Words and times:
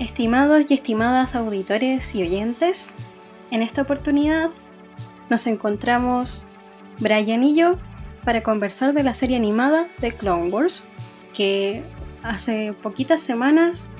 Estimados 0.00 0.64
y 0.66 0.72
estimadas 0.72 1.36
auditores 1.36 2.14
y 2.14 2.22
oyentes, 2.22 2.88
en 3.50 3.60
esta 3.60 3.82
oportunidad 3.82 4.48
nos 5.28 5.46
encontramos 5.46 6.46
Brian 7.00 7.44
y 7.44 7.54
yo 7.54 7.74
para 8.24 8.42
conversar 8.42 8.94
de 8.94 9.02
la 9.02 9.12
serie 9.12 9.36
animada 9.36 9.88
de 9.98 10.12
Clone 10.12 10.48
Wars, 10.48 10.86
que 11.34 11.82
hace 12.22 12.72
poquitas 12.82 13.20
semanas 13.20 13.90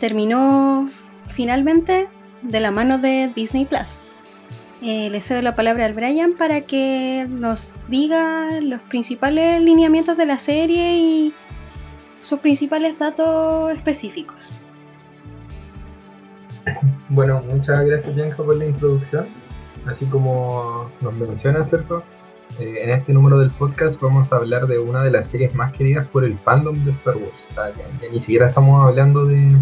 terminó 0.00 0.88
finalmente 1.28 2.08
de 2.40 2.60
la 2.60 2.70
mano 2.70 2.96
de 2.96 3.30
Disney 3.34 3.66
Plus. 3.66 4.00
Eh, 4.80 5.10
le 5.10 5.20
cedo 5.20 5.42
la 5.42 5.54
palabra 5.54 5.84
al 5.84 5.92
Brian 5.92 6.32
para 6.32 6.62
que 6.62 7.26
nos 7.28 7.74
diga 7.88 8.58
los 8.62 8.80
principales 8.80 9.60
lineamientos 9.60 10.16
de 10.16 10.24
la 10.24 10.38
serie 10.38 10.96
y 10.96 11.34
sus 12.22 12.38
principales 12.38 12.98
datos 12.98 13.70
específicos. 13.76 14.50
Bueno, 17.14 17.42
muchas 17.46 17.84
gracias 17.84 18.14
Bianca 18.14 18.38
por 18.38 18.56
la 18.56 18.64
introducción. 18.64 19.26
Así 19.84 20.06
como 20.06 20.90
nos 21.02 21.12
menciona, 21.12 21.62
¿cierto? 21.62 22.02
Eh, 22.58 22.84
en 22.84 22.90
este 22.90 23.12
número 23.12 23.38
del 23.38 23.50
podcast 23.50 24.00
vamos 24.00 24.32
a 24.32 24.36
hablar 24.36 24.66
de 24.66 24.78
una 24.78 25.04
de 25.04 25.10
las 25.10 25.28
series 25.28 25.54
más 25.54 25.74
queridas 25.74 26.08
por 26.08 26.24
el 26.24 26.38
fandom 26.38 26.82
de 26.86 26.90
Star 26.90 27.14
Wars. 27.18 27.48
O 27.50 27.54
sea, 27.54 27.70
que, 28.00 28.08
ni 28.08 28.18
siquiera 28.18 28.48
estamos 28.48 28.88
hablando 28.88 29.26
de, 29.26 29.54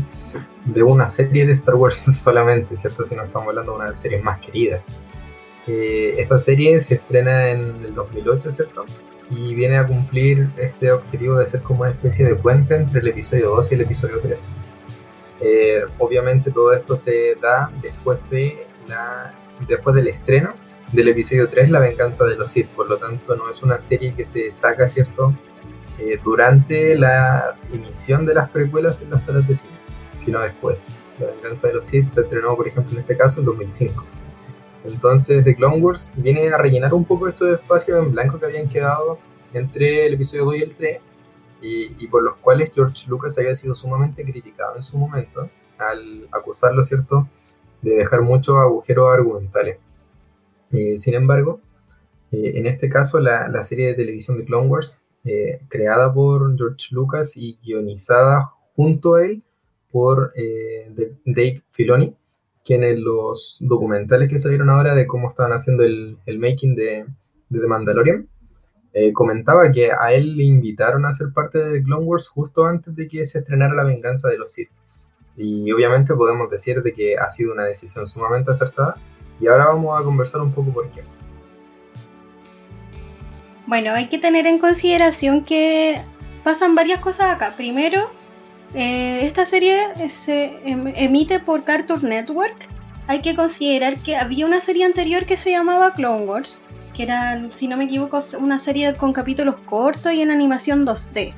de, 0.65 0.83
una 0.85 1.09
serie 1.09 1.45
de 1.45 1.51
Star 1.51 1.75
Wars 1.75 1.97
solamente, 2.23 2.77
¿cierto? 2.77 3.05
Sino 3.05 3.25
estamos 3.25 3.49
hablando 3.49 3.73
de 3.73 3.77
una 3.79 3.85
de 3.87 3.91
las 3.91 4.01
series 4.01 4.23
más 4.23 4.41
queridas. 4.41 4.97
Eh, 5.67 6.15
esta 6.19 6.39
serie 6.39 6.79
se 6.79 6.95
estrena 6.95 7.49
en 7.51 7.63
el 7.85 7.95
2008, 7.97 8.49
¿cierto? 8.49 8.87
Y 9.29 9.57
viene 9.57 9.77
a 9.77 9.89
cumplir 9.89 10.51
este 10.57 10.93
objetivo 10.93 11.37
de 11.37 11.47
ser 11.47 11.63
como 11.63 11.81
una 11.81 11.91
especie 11.91 12.25
de 12.25 12.37
puente 12.37 12.77
entre 12.77 13.01
el 13.01 13.09
episodio 13.09 13.51
2 13.57 13.73
y 13.73 13.75
el 13.75 13.81
episodio 13.81 14.21
3. 14.21 14.49
Eh, 15.41 15.83
obviamente 15.99 16.51
todo 16.51 16.73
esto 16.73 16.97
se 16.97 17.35
da 17.41 17.71
después, 17.81 18.19
de 18.31 18.67
después 19.67 19.97
del 19.97 20.09
estreno 20.09 20.55
del 20.93 21.09
episodio 21.09 21.49
3, 21.49 21.71
La 21.71 21.79
venganza 21.79 22.25
de 22.25 22.37
los 22.37 22.51
Sith. 22.51 22.69
Por 22.69 22.89
lo 22.89 22.97
tanto, 22.97 23.37
no 23.37 23.49
es 23.49 23.63
una 23.63 23.79
serie 23.79 24.15
que 24.15 24.25
se 24.25 24.51
saca, 24.51 24.87
¿cierto? 24.87 25.33
Eh, 25.99 26.19
durante 26.23 26.97
la 26.99 27.55
emisión 27.73 28.27
de 28.27 28.35
las 28.35 28.51
precuelas 28.51 29.01
en 29.01 29.11
las 29.11 29.25
salas 29.25 29.47
de 29.47 29.55
cine, 29.55 29.73
sino 30.25 30.41
después. 30.41 30.89
La 31.19 31.27
venganza 31.27 31.69
de 31.69 31.75
los 31.75 31.85
Sith 31.85 32.09
se 32.09 32.23
estrenó, 32.23 32.57
por 32.57 32.67
ejemplo, 32.67 32.93
en 32.95 33.01
este 33.01 33.17
caso, 33.17 33.41
en 33.41 33.47
2005. 33.47 34.05
Entonces, 34.85 35.45
The 35.45 35.55
Clone 35.55 35.79
Wars 35.79 36.13
viene 36.17 36.49
a 36.49 36.57
rellenar 36.57 36.95
un 36.95 37.05
poco 37.05 37.29
estos 37.29 37.51
espacios 37.51 37.99
en 37.99 38.13
blanco 38.13 38.39
que 38.39 38.47
habían 38.47 38.69
quedado 38.69 39.19
entre 39.53 40.07
el 40.07 40.15
episodio 40.15 40.47
2 40.47 40.57
y 40.57 40.63
el 40.63 40.75
3 40.75 40.99
y, 41.63 42.07
por 42.09 42.23
los 42.23 42.37
cuales 42.37 42.73
George 42.75 43.09
Lucas 43.09 43.39
había 43.39 43.55
sido 43.55 43.75
sumamente 43.75 44.25
criticado 44.25 44.77
en 44.77 44.83
su 44.83 44.97
momento 44.99 45.49
al 45.79 46.29
acusarlo, 46.33 46.83
¿cierto?, 46.83 47.29
de 47.83 47.97
dejar 47.97 48.23
muchos 48.23 48.57
agujeros 48.57 49.13
argumentales. 49.13 49.79
Eh, 50.71 50.97
sin 50.97 51.15
embargo, 51.15 51.61
eh, 52.33 52.53
en 52.57 52.67
este 52.67 52.89
caso, 52.89 53.19
la, 53.21 53.63
serie 53.63 53.89
de 53.89 53.95
televisión 53.95 54.39
de 54.39 54.45
Clone 54.45 54.69
Wars, 54.69 55.01
eh, 55.25 55.61
creada 55.69 56.13
por 56.13 56.57
George 56.57 56.89
Lucas 56.93 57.37
y 57.37 57.59
guionizada 57.63 58.51
junto 58.75 59.17
a 59.17 59.25
él 59.25 59.43
por 59.91 60.33
Dave 61.25 61.63
Filoni, 61.73 62.15
quien 62.65 62.85
en 62.85 63.03
los 63.03 63.59
documentales 63.61 64.31
que 64.31 64.39
salieron 64.39 64.71
ahora 64.71 64.95
de 64.95 65.07
cómo 65.07 65.31
estaban 65.31 65.53
haciendo 65.53 65.83
el, 65.83 66.19
making 66.39 66.77
de, 66.77 67.05
de 67.49 67.61
The 67.61 67.67
Mandalorian, 67.67 68.29
eh, 68.93 69.13
comentaba 69.13 69.71
que 69.71 69.93
a 69.93 70.13
él 70.13 70.37
le 70.37 70.45
invitaron 70.45 71.07
a 71.07 71.13
ser 71.13 71.29
parte 71.33 71.59
de 71.59 71.83
Clone 71.83 72.05
Wars 72.05 72.29
justo 72.29 72.65
antes 72.65 72.95
de 72.97 73.07
que 73.07 73.25
se 73.25 73.39
estrenara 73.39 73.75
La 73.75 73.85
venganza 73.85 74.29
de 74.29 74.39
los 74.39 74.53
Sith. 74.53 74.71
Y 75.37 75.71
obviamente 75.73 76.15
podemos 76.15 76.51
decir 76.51 76.83
de 76.83 76.93
que 76.93 77.17
ha 77.17 77.31
sido 77.31 77.53
una 77.53 77.65
decisión 77.65 78.07
sumamente 78.07 78.51
acertada. 78.51 78.97
Y 79.41 79.47
ahora 79.47 79.67
vamos 79.67 79.99
a 79.99 80.05
conversar 80.05 80.41
un 80.41 80.53
poco 80.53 80.71
por 80.73 80.91
qué. 80.91 81.03
Bueno, 83.67 83.93
hay 83.93 84.09
que 84.09 84.19
tener 84.19 84.47
en 84.47 84.59
consideración 84.59 85.45
que 85.45 86.01
pasan 86.43 86.75
varias 86.75 87.01
cosas 87.01 87.35
acá. 87.35 87.55
Primero, 87.57 88.11
eh, 88.75 89.21
esta 89.23 89.47
serie 89.47 89.79
se 90.11 90.59
em, 90.65 90.89
emite 90.97 91.39
por 91.39 91.65
Cartoon 91.65 92.03
Network. 92.03 92.57
Hay 93.07 93.23
que 93.23 93.35
considerar 93.35 93.97
que 93.99 94.17
había 94.17 94.47
una 94.47 94.61
serie 94.61 94.85
anterior 94.85 95.25
que 95.25 95.37
se 95.37 95.51
llamaba 95.51 95.95
Clone 95.95 96.25
Wars, 96.27 96.61
que 96.95 97.05
era, 97.05 97.41
si 97.51 97.69
no 97.69 97.77
me 97.77 97.85
equivoco, 97.85 98.19
una 98.39 98.59
serie 98.59 98.95
con 98.95 99.13
capítulos 99.13 99.57
cortos 99.67 100.13
y 100.13 100.23
en 100.23 100.31
animación 100.31 100.87
2D, 100.87 101.33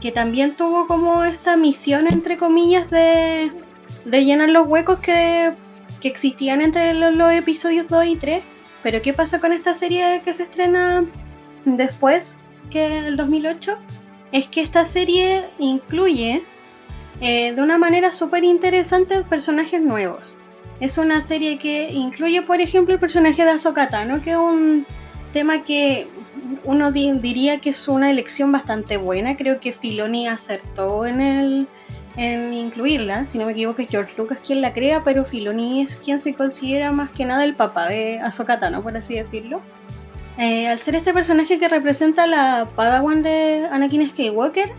que 0.00 0.12
también 0.12 0.54
tuvo 0.54 0.86
como 0.86 1.24
esta 1.24 1.56
misión, 1.56 2.06
entre 2.06 2.36
comillas, 2.36 2.90
de, 2.90 3.50
de 4.04 4.24
llenar 4.24 4.50
los 4.50 4.66
huecos 4.66 4.98
que, 4.98 5.54
que 6.04 6.08
existían 6.08 6.60
entre 6.60 6.92
los, 6.92 7.32
episodios 7.32 7.88
2 7.88 8.06
y 8.06 8.16
3. 8.16 8.44
Pero 8.82 9.00
¿qué 9.00 9.14
pasa 9.14 9.40
con 9.40 9.52
esta 9.52 9.72
serie 9.72 10.20
que 10.22 10.34
se 10.34 10.42
estrena 10.42 11.04
después 11.64 12.36
que 12.70 13.08
el 13.08 13.16
2008? 13.16 13.78
Es 14.30 14.46
que 14.46 14.60
esta 14.60 14.84
serie 14.84 15.46
incluye 15.58 16.42
eh, 17.22 17.54
de 17.54 17.62
una 17.62 17.78
manera 17.78 18.12
súper 18.12 18.44
interesante 18.44 19.22
personajes 19.22 19.80
nuevos. 19.80 20.36
Es 20.80 20.98
una 20.98 21.20
serie 21.20 21.58
que 21.58 21.90
incluye, 21.90 22.42
por 22.42 22.60
ejemplo, 22.60 22.94
el 22.94 23.00
personaje 23.00 23.44
de 23.44 23.50
Ahsoka 23.52 23.88
Tano, 23.88 24.20
que 24.22 24.32
es 24.32 24.36
un 24.36 24.86
tema 25.32 25.62
que 25.62 26.08
uno 26.64 26.92
diría 26.92 27.60
que 27.60 27.70
es 27.70 27.88
una 27.88 28.10
elección 28.10 28.52
bastante 28.52 28.96
buena. 28.96 29.36
Creo 29.36 29.60
que 29.60 29.72
Filoni 29.72 30.26
acertó 30.26 31.06
en 31.06 31.20
el 31.20 31.68
en 32.16 32.54
incluirla. 32.54 33.26
Si 33.26 33.38
no 33.38 33.46
me 33.46 33.52
equivoco, 33.52 33.82
es 33.82 33.88
George 33.88 34.14
Lucas 34.16 34.38
quien 34.44 34.60
la 34.60 34.72
crea, 34.72 35.02
pero 35.04 35.24
Filoni 35.24 35.82
es 35.82 35.96
quien 35.96 36.18
se 36.18 36.34
considera 36.34 36.92
más 36.92 37.10
que 37.10 37.24
nada 37.24 37.44
el 37.44 37.54
papá 37.54 37.88
de 37.88 38.20
Ahsoka 38.20 38.60
Tano, 38.60 38.82
por 38.82 38.96
así 38.96 39.14
decirlo. 39.14 39.60
Eh, 40.38 40.68
al 40.68 40.78
ser 40.78 40.96
este 40.96 41.12
personaje 41.12 41.58
que 41.58 41.68
representa 41.68 42.26
la 42.26 42.68
Padawan 42.74 43.22
de 43.22 43.66
Anakin 43.70 44.08
Skywalker, 44.08 44.70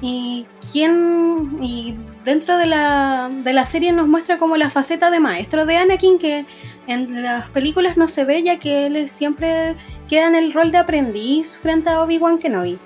y 0.00 0.46
quién 0.72 1.58
y 1.60 1.96
dentro 2.24 2.56
de 2.56 2.66
la, 2.66 3.30
de 3.30 3.52
la 3.52 3.66
serie 3.66 3.92
nos 3.92 4.06
muestra 4.06 4.38
como 4.38 4.56
la 4.56 4.70
faceta 4.70 5.10
de 5.10 5.20
maestro 5.20 5.66
de 5.66 5.76
Anakin 5.76 6.18
que 6.18 6.46
en 6.86 7.22
las 7.22 7.48
películas 7.50 7.96
no 7.96 8.08
se 8.08 8.24
ve 8.24 8.42
ya 8.42 8.58
que 8.58 8.86
él 8.86 9.08
siempre 9.08 9.74
queda 10.08 10.28
en 10.28 10.34
el 10.34 10.52
rol 10.52 10.70
de 10.70 10.78
aprendiz 10.78 11.58
frente 11.58 11.90
a 11.90 12.02
Obi-Wan 12.02 12.38
Kenobi. 12.38 12.78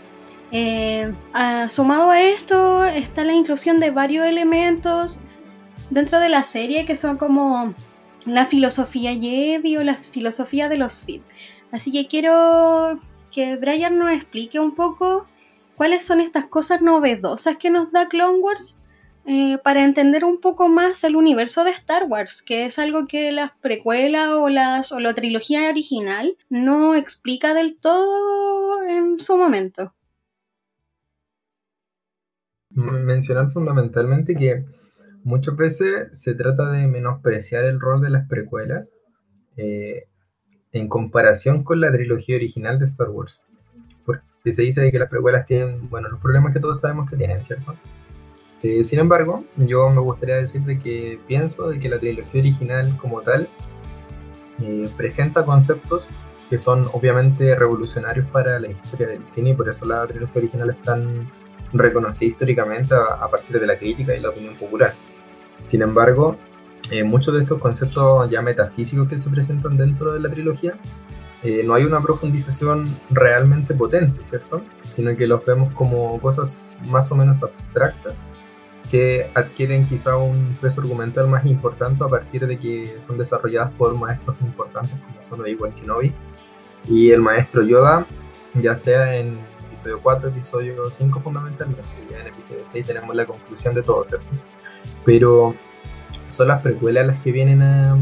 Eh, 0.51 1.13
sumado 1.69 2.11
a 2.11 2.21
esto 2.21 2.85
está 2.85 3.25
la 3.25 3.33
inclusión 3.33 3.81
de 3.81 3.91
varios 3.91 4.27
elementos 4.27 5.21
dentro 5.89 6.21
de 6.21 6.29
la 6.29 6.43
serie 6.43 6.85
que 6.85 6.97
son 6.97 7.17
como 7.17 7.75
la 8.27 8.45
filosofía 8.45 9.13
Jedi 9.15 9.77
o 9.77 9.85
la 9.85 9.95
filosofía 9.95 10.69
de 10.69 10.79
los 10.79 10.93
Sith. 10.93 11.23
Así 11.71 11.91
que 11.91 12.07
quiero 12.07 12.99
que 13.31 13.57
Brian 13.57 13.99
nos 13.99 14.13
explique 14.13 14.61
un 14.61 14.75
poco 14.75 15.27
cuáles 15.77 16.05
son 16.05 16.21
estas 16.21 16.47
cosas 16.47 16.83
novedosas 16.83 17.57
que 17.57 17.71
nos 17.71 17.93
da 17.93 18.09
Clone 18.09 18.39
Wars 18.39 18.79
eh, 19.25 19.59
para 19.63 19.85
entender 19.85 20.25
un 20.25 20.41
poco 20.41 20.69
más 20.69 21.05
el 21.05 21.15
universo 21.15 21.65
de 21.65 21.71
Star 21.71 22.05
Wars, 22.09 22.43
que 22.43 22.65
es 22.65 22.79
algo 22.79 23.07
que 23.07 23.31
las 23.31 23.53
precuelas 23.61 24.31
o, 24.31 24.49
las, 24.49 24.91
o 24.91 24.99
la 24.99 25.15
trilogía 25.15 25.71
original 25.71 26.37
no 26.51 26.97
explica 26.97 27.55
del 27.55 27.79
todo 27.79 28.83
en 28.83 29.21
su 29.21 29.37
momento. 29.37 29.95
Mencionar 32.71 33.51
fundamentalmente 33.51 34.35
que 34.35 34.65
muchas 35.23 35.57
veces 35.57 36.09
se 36.13 36.35
trata 36.35 36.73
de 36.73 36.87
menospreciar 36.89 37.65
el 37.65 37.79
rol 37.79 38.01
de 38.01 38.11
las 38.11 38.29
precuelas 38.29 38.97
eh, 39.57 40.09
en 40.73 40.89
comparación 40.89 41.63
con 41.63 41.81
la 41.81 41.93
trilogía 41.93 42.37
original 42.37 42.79
de 42.79 42.87
Star 42.87 43.11
Wars 43.11 43.45
y 44.45 44.53
se 44.53 44.63
dice 44.63 44.91
que 44.91 44.99
las 44.99 45.09
precuelas 45.09 45.47
tienen, 45.47 45.89
bueno, 45.89 46.09
los 46.09 46.21
problemas 46.21 46.53
que 46.53 46.61
todos 46.61 46.81
sabemos 46.81 47.09
que 47.09 47.17
tienen, 47.17 47.43
¿cierto? 47.43 47.75
Eh, 48.63 48.85
sin 48.85 49.01
embargo, 49.01 49.45
yo 49.57 49.91
me 49.91 50.01
gustaría 50.01 50.37
decirte 50.37 50.79
que 50.79 51.19
pienso 51.27 51.69
de 51.69 51.81
que 51.81 51.89
la 51.89 51.99
trilogía 51.99 52.41
original 52.41 52.97
como 52.97 53.21
tal 53.23 53.49
eh, 54.61 54.89
presenta 54.97 55.45
conceptos 55.45 56.09
que 56.49 56.59
son 56.59 56.87
obviamente 56.93 57.55
revolucionarios 57.55 58.27
para 58.27 58.61
la 58.61 58.69
historia 58.69 59.09
del 59.09 59.27
cine 59.27 59.51
y 59.51 59.55
por 59.55 59.69
eso 59.69 59.87
la 59.87 60.07
trilogía 60.07 60.43
original 60.43 60.71
es 60.71 60.83
tan 60.83 61.31
reconocida 61.73 62.31
históricamente 62.31 62.95
a, 62.95 63.27
partir 63.29 63.59
de 63.59 63.67
la 63.67 63.77
crítica 63.79 64.15
y 64.15 64.21
la 64.21 64.29
opinión 64.29 64.57
popular. 64.57 64.95
Sin 65.63 65.83
embargo, 65.83 66.37
eh, 66.91 67.03
muchos 67.03 67.35
de 67.35 67.43
estos 67.43 67.59
conceptos 67.59 68.31
ya 68.31 68.43
metafísicos 68.43 69.09
que 69.09 69.17
se 69.17 69.31
presentan 69.31 69.77
dentro 69.77 70.13
de 70.13 70.21
la 70.21 70.29
trilogía 70.29 70.75
eh, 71.43 71.63
no 71.65 71.75
hay 71.75 71.85
una 71.85 72.01
profundización 72.01 72.85
realmente 73.11 73.75
potente, 73.75 74.23
¿cierto? 74.25 74.63
Sino 74.95 75.17
que 75.17 75.27
los 75.27 75.45
vemos 75.45 75.73
como 75.75 76.21
cosas 76.21 76.61
más 76.87 77.11
o 77.11 77.17
menos 77.17 77.43
abstractas 77.43 78.25
que 78.91 79.31
adquieren 79.35 79.87
quizá 79.87 80.17
un 80.17 80.57
peso 80.61 80.83
argumental 80.83 81.27
más 81.27 81.47
importante 81.47 82.05
a 82.05 82.09
partir 82.09 82.47
de 82.47 82.59
que 82.59 83.01
son 83.01 83.17
desarrolladas 83.17 83.73
por 83.75 83.95
maestros 83.95 84.37
importantes 84.43 84.99
como 85.01 85.23
son 85.23 85.41
Obi-Wan 85.41 85.73
Kenobi 85.73 86.13
y 86.89 87.11
el 87.11 87.21
maestro 87.21 87.63
Yoda, 87.63 88.07
ya 88.55 88.77
sea 88.77 89.17
en 89.17 89.39
episodio 89.69 90.01
4, 90.03 90.29
episodio 90.29 90.91
5 90.91 91.21
fundamentalmente, 91.21 91.83
ya 92.11 92.21
en 92.21 92.27
episodio 92.27 92.61
6 92.65 92.87
tenemos 92.87 93.17
la 93.17 93.25
conclusión 93.25 93.75
de 93.75 93.83
todo, 93.83 94.05
¿cierto? 94.05 94.27
pero 95.05 95.55
son 96.31 96.49
las 96.49 96.63
precuelas 96.63 97.07
las 97.07 97.23
que 97.23 97.33
vienen 97.33 97.63
a, 97.63 97.97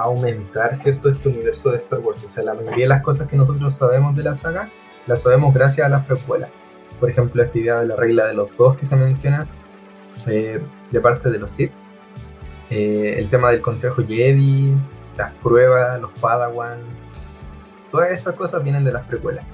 aumentar 0.00 0.76
cierto 0.76 1.08
este 1.08 1.28
universo 1.28 1.70
de 1.70 1.78
Star 1.78 2.00
Wars. 2.00 2.22
O 2.24 2.26
sea, 2.26 2.42
la 2.42 2.54
mayoría 2.54 2.84
de 2.84 2.88
las 2.88 3.02
cosas 3.02 3.28
que 3.28 3.36
nosotros 3.36 3.74
sabemos 3.74 4.16
de 4.16 4.24
la 4.24 4.34
saga 4.34 4.68
las 5.06 5.22
sabemos 5.22 5.54
gracias 5.54 5.86
a 5.86 5.88
las 5.88 6.04
precuelas. 6.06 6.50
Por 6.98 7.10
ejemplo, 7.10 7.42
esta 7.42 7.58
idea 7.58 7.80
de 7.80 7.86
la 7.86 7.96
regla 7.96 8.26
de 8.26 8.34
los 8.34 8.56
dos 8.56 8.76
que 8.76 8.86
se 8.86 8.96
menciona 8.96 9.46
eh, 10.26 10.60
de 10.90 11.00
parte 11.00 11.30
de 11.30 11.38
los 11.38 11.50
Sith. 11.50 11.72
Eh, 12.70 13.14
el 13.18 13.28
tema 13.28 13.50
del 13.50 13.60
Consejo 13.60 14.02
Jedi, 14.02 14.74
las 15.16 15.32
pruebas, 15.34 16.00
los 16.00 16.10
Padawan. 16.12 16.78
Todas 17.90 18.10
estas 18.10 18.34
cosas 18.34 18.62
vienen 18.64 18.84
de 18.84 18.92
las 18.92 19.06
precuelas. 19.06 19.44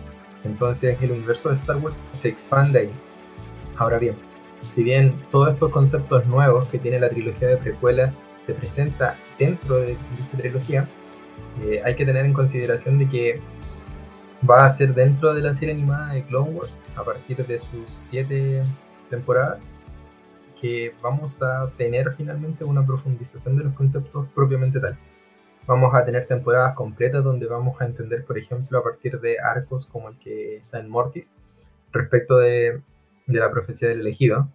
Entonces 0.44 0.96
el 1.02 1.12
universo 1.12 1.48
de 1.48 1.56
Star 1.56 1.76
Wars 1.76 2.06
se 2.12 2.28
expande 2.28 2.78
ahí. 2.78 2.90
Ahora 3.76 3.98
bien, 3.98 4.14
si 4.70 4.82
bien 4.82 5.14
todos 5.30 5.54
estos 5.54 5.70
conceptos 5.72 6.26
nuevos 6.26 6.68
que 6.68 6.78
tiene 6.78 7.00
la 7.00 7.10
trilogía 7.10 7.48
de 7.48 7.56
precuelas 7.56 8.22
se 8.38 8.54
presenta 8.54 9.16
dentro 9.38 9.76
de 9.76 9.96
dicha 10.16 10.36
trilogía, 10.36 10.88
eh, 11.62 11.82
hay 11.84 11.96
que 11.96 12.04
tener 12.04 12.24
en 12.24 12.32
consideración 12.32 12.98
de 12.98 13.08
que 13.08 13.40
va 14.48 14.64
a 14.64 14.70
ser 14.70 14.94
dentro 14.94 15.34
de 15.34 15.40
la 15.40 15.54
serie 15.54 15.74
animada 15.74 16.14
de 16.14 16.22
Clone 16.24 16.50
Wars 16.50 16.84
a 16.96 17.02
partir 17.02 17.44
de 17.46 17.58
sus 17.58 17.90
siete 17.90 18.62
temporadas 19.08 19.66
que 20.60 20.94
vamos 21.02 21.42
a 21.42 21.70
tener 21.76 22.12
finalmente 22.12 22.64
una 22.64 22.84
profundización 22.84 23.56
de 23.56 23.64
los 23.64 23.74
conceptos 23.74 24.28
propiamente 24.34 24.78
tal. 24.78 24.96
Vamos 25.66 25.94
a 25.94 26.04
tener 26.04 26.26
temporadas 26.26 26.74
completas 26.74 27.24
donde 27.24 27.46
vamos 27.46 27.80
a 27.80 27.86
entender, 27.86 28.24
por 28.24 28.36
ejemplo, 28.36 28.78
a 28.78 28.82
partir 28.82 29.20
de 29.20 29.38
arcos 29.38 29.86
como 29.86 30.08
el 30.08 30.18
que 30.18 30.56
está 30.56 30.80
en 30.80 30.88
Mortis, 30.88 31.34
respecto 31.92 32.36
de, 32.36 32.80
de 33.26 33.38
la 33.38 33.50
profecía 33.50 33.88
del 33.88 34.00
elegido. 34.00 34.48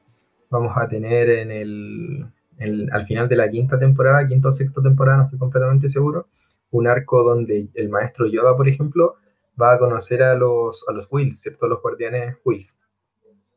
Vamos 0.50 0.74
a 0.76 0.88
tener 0.88 1.30
en 1.30 1.52
el, 1.52 2.90
al 2.92 3.04
final 3.04 3.28
de 3.28 3.36
la 3.36 3.50
quinta 3.50 3.78
temporada, 3.78 4.26
quinta 4.28 4.50
o 4.50 4.52
sexta 4.52 4.82
temporada, 4.82 5.18
no 5.18 5.24
estoy 5.24 5.40
completamente 5.40 5.88
seguro, 5.90 6.28
un 6.72 6.88
arco 6.88 7.24
donde 7.24 7.68
el 7.74 7.90
maestro 7.90 8.28
Yoda, 8.28 8.56
por 8.56 8.68
ejemplo, 8.68 9.16
va 9.60 9.74
a 9.74 9.80
conocer 9.80 10.24
a 10.24 10.36
los, 10.36 10.88
a 10.88 10.94
los 10.94 11.08
Wills, 11.12 11.40
¿cierto? 11.42 11.68
Los 11.68 11.82
guardianes 11.82 12.38
Wills. 12.44 12.80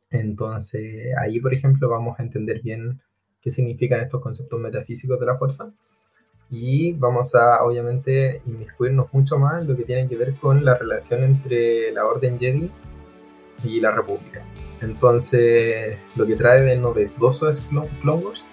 Entonces, 0.09 1.15
ahí, 1.17 1.39
por 1.39 1.53
ejemplo, 1.53 1.89
vamos 1.89 2.19
a 2.19 2.23
entender 2.23 2.61
bien 2.61 3.01
qué 3.41 3.51
significan 3.51 4.01
estos 4.01 4.21
conceptos 4.21 4.59
metafísicos 4.59 5.19
de 5.19 5.25
la 5.25 5.37
fuerza 5.37 5.71
y 6.49 6.93
vamos 6.93 7.35
a, 7.35 7.63
obviamente, 7.63 8.41
inmiscuirnos 8.45 9.13
mucho 9.13 9.37
más 9.37 9.61
en 9.61 9.69
lo 9.69 9.77
que 9.77 9.83
tiene 9.83 10.07
que 10.07 10.17
ver 10.17 10.33
con 10.35 10.65
la 10.65 10.75
relación 10.75 11.23
entre 11.23 11.91
la 11.91 12.05
Orden 12.05 12.39
Jedi 12.39 12.71
y 13.63 13.79
la 13.79 13.91
República. 13.91 14.43
Entonces, 14.81 15.97
lo 16.15 16.25
que 16.25 16.35
trae 16.35 16.61
de 16.61 16.77
novedoso 16.77 17.49
es 17.49 17.61
Clone 17.61 18.23
Wars 18.23 18.45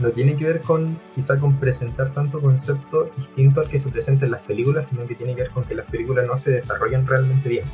no 0.00 0.10
tiene 0.10 0.36
que 0.36 0.44
ver 0.44 0.60
con 0.60 0.98
quizá 1.14 1.38
con 1.38 1.58
presentar 1.58 2.12
tanto 2.12 2.40
concepto 2.40 3.10
distinto 3.16 3.60
al 3.60 3.68
que 3.68 3.78
se 3.78 3.90
presenta 3.90 4.24
en 4.24 4.32
las 4.32 4.42
películas, 4.42 4.88
sino 4.88 5.06
que 5.06 5.14
tiene 5.14 5.34
que 5.34 5.42
ver 5.42 5.50
con 5.50 5.64
que 5.64 5.74
las 5.74 5.86
películas 5.86 6.26
no 6.26 6.36
se 6.36 6.50
desarrollan 6.50 7.06
realmente 7.06 7.48
bien. 7.48 7.64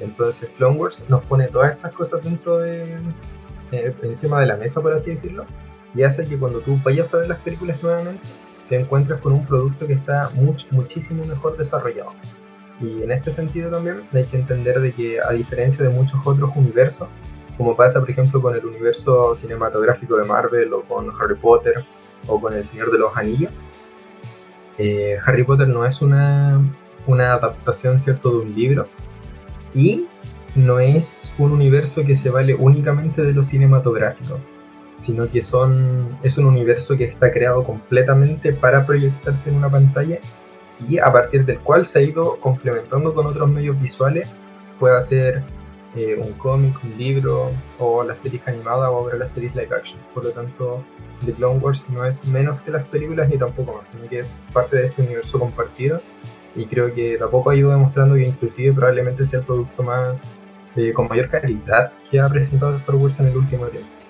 Entonces 0.00 0.50
Clone 0.56 0.76
Wars 0.76 1.06
nos 1.08 1.24
pone 1.24 1.46
todas 1.48 1.72
estas 1.72 1.92
cosas 1.92 2.24
dentro 2.24 2.58
de, 2.58 2.96
eh, 3.70 3.94
encima 4.02 4.40
de 4.40 4.46
la 4.46 4.56
mesa, 4.56 4.80
por 4.80 4.92
así 4.92 5.10
decirlo, 5.10 5.46
y 5.94 6.02
hace 6.02 6.26
que 6.26 6.36
cuando 6.36 6.60
tú 6.60 6.78
vayas 6.82 7.14
a 7.14 7.18
ver 7.18 7.28
las 7.28 7.38
películas 7.40 7.80
nuevamente, 7.82 8.22
te 8.68 8.80
encuentres 8.80 9.20
con 9.20 9.32
un 9.32 9.46
producto 9.46 9.86
que 9.86 9.92
está 9.92 10.30
mucho, 10.34 10.66
muchísimo 10.72 11.24
mejor 11.24 11.56
desarrollado. 11.56 12.12
Y 12.80 13.02
en 13.02 13.10
este 13.12 13.30
sentido 13.30 13.70
también 13.70 14.02
hay 14.12 14.24
que 14.24 14.36
entender 14.36 14.80
de 14.80 14.92
que 14.92 15.20
a 15.20 15.30
diferencia 15.32 15.84
de 15.84 15.90
muchos 15.90 16.20
otros 16.24 16.50
universos, 16.56 17.08
como 17.56 17.76
pasa 17.76 18.00
por 18.00 18.10
ejemplo 18.10 18.42
con 18.42 18.54
el 18.54 18.64
universo 18.64 19.34
cinematográfico 19.34 20.16
de 20.16 20.24
Marvel 20.24 20.72
o 20.72 20.82
con 20.82 21.10
Harry 21.20 21.36
Potter 21.36 21.84
o 22.26 22.40
con 22.40 22.54
El 22.54 22.64
Señor 22.64 22.90
de 22.90 22.98
los 22.98 23.16
Anillos. 23.16 23.52
Eh, 24.76 25.18
Harry 25.24 25.44
Potter 25.44 25.68
no 25.68 25.86
es 25.86 26.02
una, 26.02 26.60
una 27.06 27.34
adaptación 27.34 28.00
cierto 28.00 28.30
de 28.30 28.36
un 28.38 28.54
libro 28.54 28.88
y 29.72 30.06
no 30.56 30.78
es 30.80 31.34
un 31.38 31.52
universo 31.52 32.04
que 32.04 32.14
se 32.14 32.30
vale 32.30 32.54
únicamente 32.54 33.22
de 33.22 33.32
lo 33.32 33.42
cinematográfico, 33.42 34.38
sino 34.96 35.30
que 35.30 35.42
son, 35.42 36.18
es 36.22 36.38
un 36.38 36.46
universo 36.46 36.96
que 36.96 37.04
está 37.04 37.32
creado 37.32 37.64
completamente 37.64 38.52
para 38.52 38.86
proyectarse 38.86 39.50
en 39.50 39.56
una 39.56 39.70
pantalla 39.70 40.18
y 40.80 40.98
a 40.98 41.06
partir 41.06 41.44
del 41.44 41.58
cual 41.60 41.86
se 41.86 41.98
ha 41.98 42.02
ido 42.02 42.36
complementando 42.40 43.14
con 43.14 43.26
otros 43.26 43.50
medios 43.50 43.80
visuales, 43.80 44.30
puede 44.78 45.00
ser 45.02 45.42
eh, 45.96 46.16
un 46.20 46.32
cómic, 46.32 46.76
un 46.82 46.98
libro, 46.98 47.52
o 47.78 48.02
la 48.02 48.16
serie 48.16 48.42
animada 48.46 48.90
o 48.90 48.96
ahora 48.96 49.16
las 49.16 49.32
series 49.32 49.54
live 49.54 49.74
action. 49.76 50.00
Por 50.12 50.24
lo 50.24 50.30
tanto, 50.30 50.84
The 51.24 51.32
Clone 51.32 51.60
Wars 51.60 51.86
no 51.88 52.04
es 52.04 52.26
menos 52.26 52.60
que 52.60 52.70
las 52.70 52.84
películas 52.84 53.28
ni 53.28 53.38
tampoco 53.38 53.74
más, 53.74 53.88
sino 53.88 54.08
que 54.08 54.18
es 54.18 54.42
parte 54.52 54.76
de 54.76 54.86
este 54.86 55.02
universo 55.02 55.38
compartido. 55.38 56.00
Y 56.56 56.66
creo 56.66 56.92
que 56.92 57.16
tampoco 57.18 57.50
ha 57.50 57.56
ido 57.56 57.70
demostrando 57.70 58.14
que 58.16 58.22
inclusive 58.22 58.72
probablemente 58.72 59.24
sea 59.24 59.40
el 59.40 59.46
producto 59.46 59.82
más 59.82 60.22
eh, 60.76 60.92
con 60.92 61.08
mayor 61.08 61.28
calidad 61.28 61.92
que 62.10 62.20
ha 62.20 62.28
presentado 62.28 62.74
Star 62.74 62.96
Wars 62.96 63.20
en 63.20 63.28
el 63.28 63.36
último 63.36 63.66
tiempo. 63.66 64.03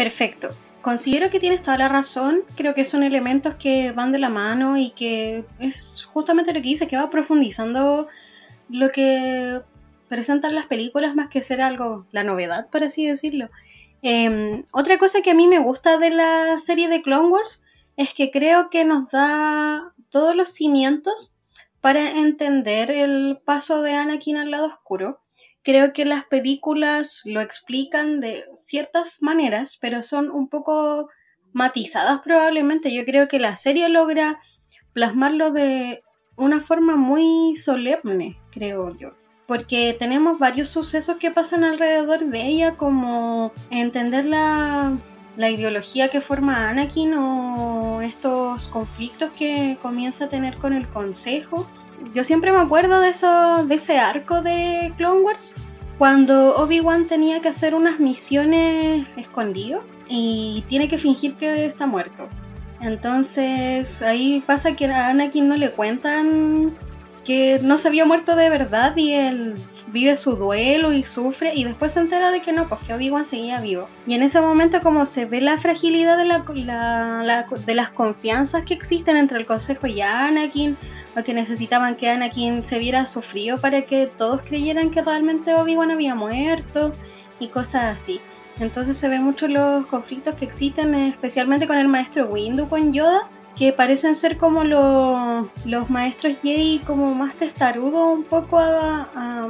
Perfecto. 0.00 0.48
Considero 0.80 1.28
que 1.28 1.40
tienes 1.40 1.62
toda 1.62 1.76
la 1.76 1.86
razón, 1.86 2.40
creo 2.56 2.74
que 2.74 2.86
son 2.86 3.02
elementos 3.02 3.56
que 3.56 3.92
van 3.92 4.12
de 4.12 4.18
la 4.18 4.30
mano 4.30 4.78
y 4.78 4.92
que 4.92 5.44
es 5.58 6.08
justamente 6.10 6.54
lo 6.54 6.62
que 6.62 6.68
dice, 6.70 6.88
que 6.88 6.96
va 6.96 7.10
profundizando 7.10 8.08
lo 8.70 8.90
que 8.92 9.60
presentan 10.08 10.54
las 10.54 10.64
películas 10.68 11.14
más 11.14 11.28
que 11.28 11.42
ser 11.42 11.60
algo, 11.60 12.06
la 12.12 12.24
novedad, 12.24 12.70
por 12.70 12.82
así 12.82 13.06
decirlo. 13.06 13.50
Em, 14.00 14.64
otra 14.72 14.96
cosa 14.96 15.20
que 15.20 15.32
a 15.32 15.34
mí 15.34 15.46
me 15.46 15.58
gusta 15.58 15.98
de 15.98 16.08
la 16.08 16.58
serie 16.60 16.88
de 16.88 17.02
Clone 17.02 17.28
Wars 17.28 17.62
es 17.98 18.14
que 18.14 18.30
creo 18.30 18.70
que 18.70 18.86
nos 18.86 19.10
da 19.10 19.92
todos 20.08 20.34
los 20.34 20.48
cimientos 20.48 21.36
para 21.82 22.12
entender 22.12 22.90
el 22.90 23.38
paso 23.44 23.82
de 23.82 23.92
Anakin 23.92 24.38
al 24.38 24.50
lado 24.50 24.64
oscuro 24.68 25.19
Creo 25.62 25.92
que 25.92 26.04
las 26.04 26.24
películas 26.24 27.20
lo 27.24 27.40
explican 27.40 28.20
de 28.20 28.44
ciertas 28.54 29.10
maneras, 29.20 29.78
pero 29.80 30.02
son 30.02 30.30
un 30.30 30.48
poco 30.48 31.08
matizadas 31.52 32.20
probablemente. 32.22 32.94
Yo 32.94 33.04
creo 33.04 33.28
que 33.28 33.38
la 33.38 33.56
serie 33.56 33.88
logra 33.88 34.40
plasmarlo 34.92 35.52
de 35.52 36.02
una 36.36 36.60
forma 36.60 36.96
muy 36.96 37.56
solemne, 37.56 38.38
creo 38.50 38.96
yo. 38.96 39.10
Porque 39.46 39.94
tenemos 39.98 40.38
varios 40.38 40.68
sucesos 40.68 41.16
que 41.16 41.30
pasan 41.30 41.64
alrededor 41.64 42.24
de 42.24 42.46
ella, 42.46 42.76
como 42.76 43.52
entender 43.70 44.24
la, 44.24 44.96
la 45.36 45.50
ideología 45.50 46.08
que 46.08 46.20
forma 46.20 46.70
Anakin 46.70 47.14
o 47.14 48.00
estos 48.00 48.68
conflictos 48.68 49.32
que 49.32 49.76
comienza 49.82 50.26
a 50.26 50.28
tener 50.28 50.56
con 50.56 50.72
el 50.72 50.88
consejo 50.88 51.68
yo 52.14 52.24
siempre 52.24 52.52
me 52.52 52.58
acuerdo 52.58 53.00
de, 53.00 53.10
eso, 53.10 53.64
de 53.66 53.74
ese 53.74 53.98
arco 53.98 54.42
de 54.42 54.92
Clone 54.96 55.20
Wars 55.22 55.54
cuando 55.98 56.56
Obi-Wan 56.56 57.06
tenía 57.06 57.40
que 57.40 57.48
hacer 57.48 57.74
unas 57.74 58.00
misiones 58.00 59.06
escondido 59.16 59.82
y 60.08 60.64
tiene 60.68 60.88
que 60.88 60.96
fingir 60.96 61.34
que 61.34 61.66
está 61.66 61.86
muerto. 61.86 62.28
Entonces 62.80 64.00
ahí 64.00 64.42
pasa 64.46 64.74
que 64.74 64.86
a 64.86 65.08
Anakin 65.08 65.46
no 65.48 65.56
le 65.56 65.72
cuentan 65.72 66.72
que 67.24 67.60
no 67.62 67.76
se 67.76 67.88
había 67.88 68.06
muerto 68.06 68.34
de 68.34 68.48
verdad 68.48 68.96
y 68.96 69.12
él 69.12 69.54
vive 69.92 70.16
su 70.16 70.36
duelo 70.36 70.92
y 70.92 71.02
sufre 71.02 71.52
y 71.54 71.64
después 71.64 71.92
se 71.92 72.00
entera 72.00 72.30
de 72.30 72.40
que 72.40 72.52
no, 72.52 72.68
pues 72.68 72.80
que 72.82 72.94
Obi-Wan 72.94 73.26
seguía 73.26 73.60
vivo. 73.60 73.88
Y 74.06 74.14
en 74.14 74.22
ese 74.22 74.40
momento 74.40 74.80
como 74.82 75.06
se 75.06 75.26
ve 75.26 75.40
la 75.40 75.58
fragilidad 75.58 76.16
de, 76.18 76.24
la, 76.24 77.46
de 77.66 77.74
las 77.74 77.90
confianzas 77.90 78.64
que 78.64 78.74
existen 78.74 79.16
entre 79.16 79.38
el 79.38 79.46
Consejo 79.46 79.86
y 79.86 80.00
Anakin, 80.00 80.76
o 81.16 81.22
que 81.22 81.34
necesitaban 81.34 81.96
que 81.96 82.08
Anakin 82.08 82.64
se 82.64 82.78
viera 82.78 83.06
sufrido 83.06 83.58
para 83.58 83.82
que 83.82 84.06
todos 84.06 84.42
creyeran 84.42 84.90
que 84.90 85.02
realmente 85.02 85.54
Obi-Wan 85.54 85.90
había 85.90 86.14
muerto 86.14 86.94
y 87.38 87.48
cosas 87.48 87.84
así. 87.84 88.20
Entonces 88.60 88.96
se 88.96 89.08
ven 89.08 89.22
mucho 89.22 89.48
los 89.48 89.86
conflictos 89.86 90.34
que 90.34 90.44
existen, 90.44 90.94
especialmente 90.94 91.66
con 91.66 91.78
el 91.78 91.88
maestro 91.88 92.26
Windu 92.26 92.68
con 92.68 92.92
Yoda, 92.92 93.28
que 93.56 93.72
parecen 93.72 94.14
ser 94.14 94.36
como 94.36 94.64
los 94.64 95.90
maestros 95.90 96.34
Jedi 96.42 96.80
como 96.86 97.14
más 97.14 97.34
testarudos 97.34 98.18
un 98.18 98.24
poco 98.24 98.58
a 98.58 99.48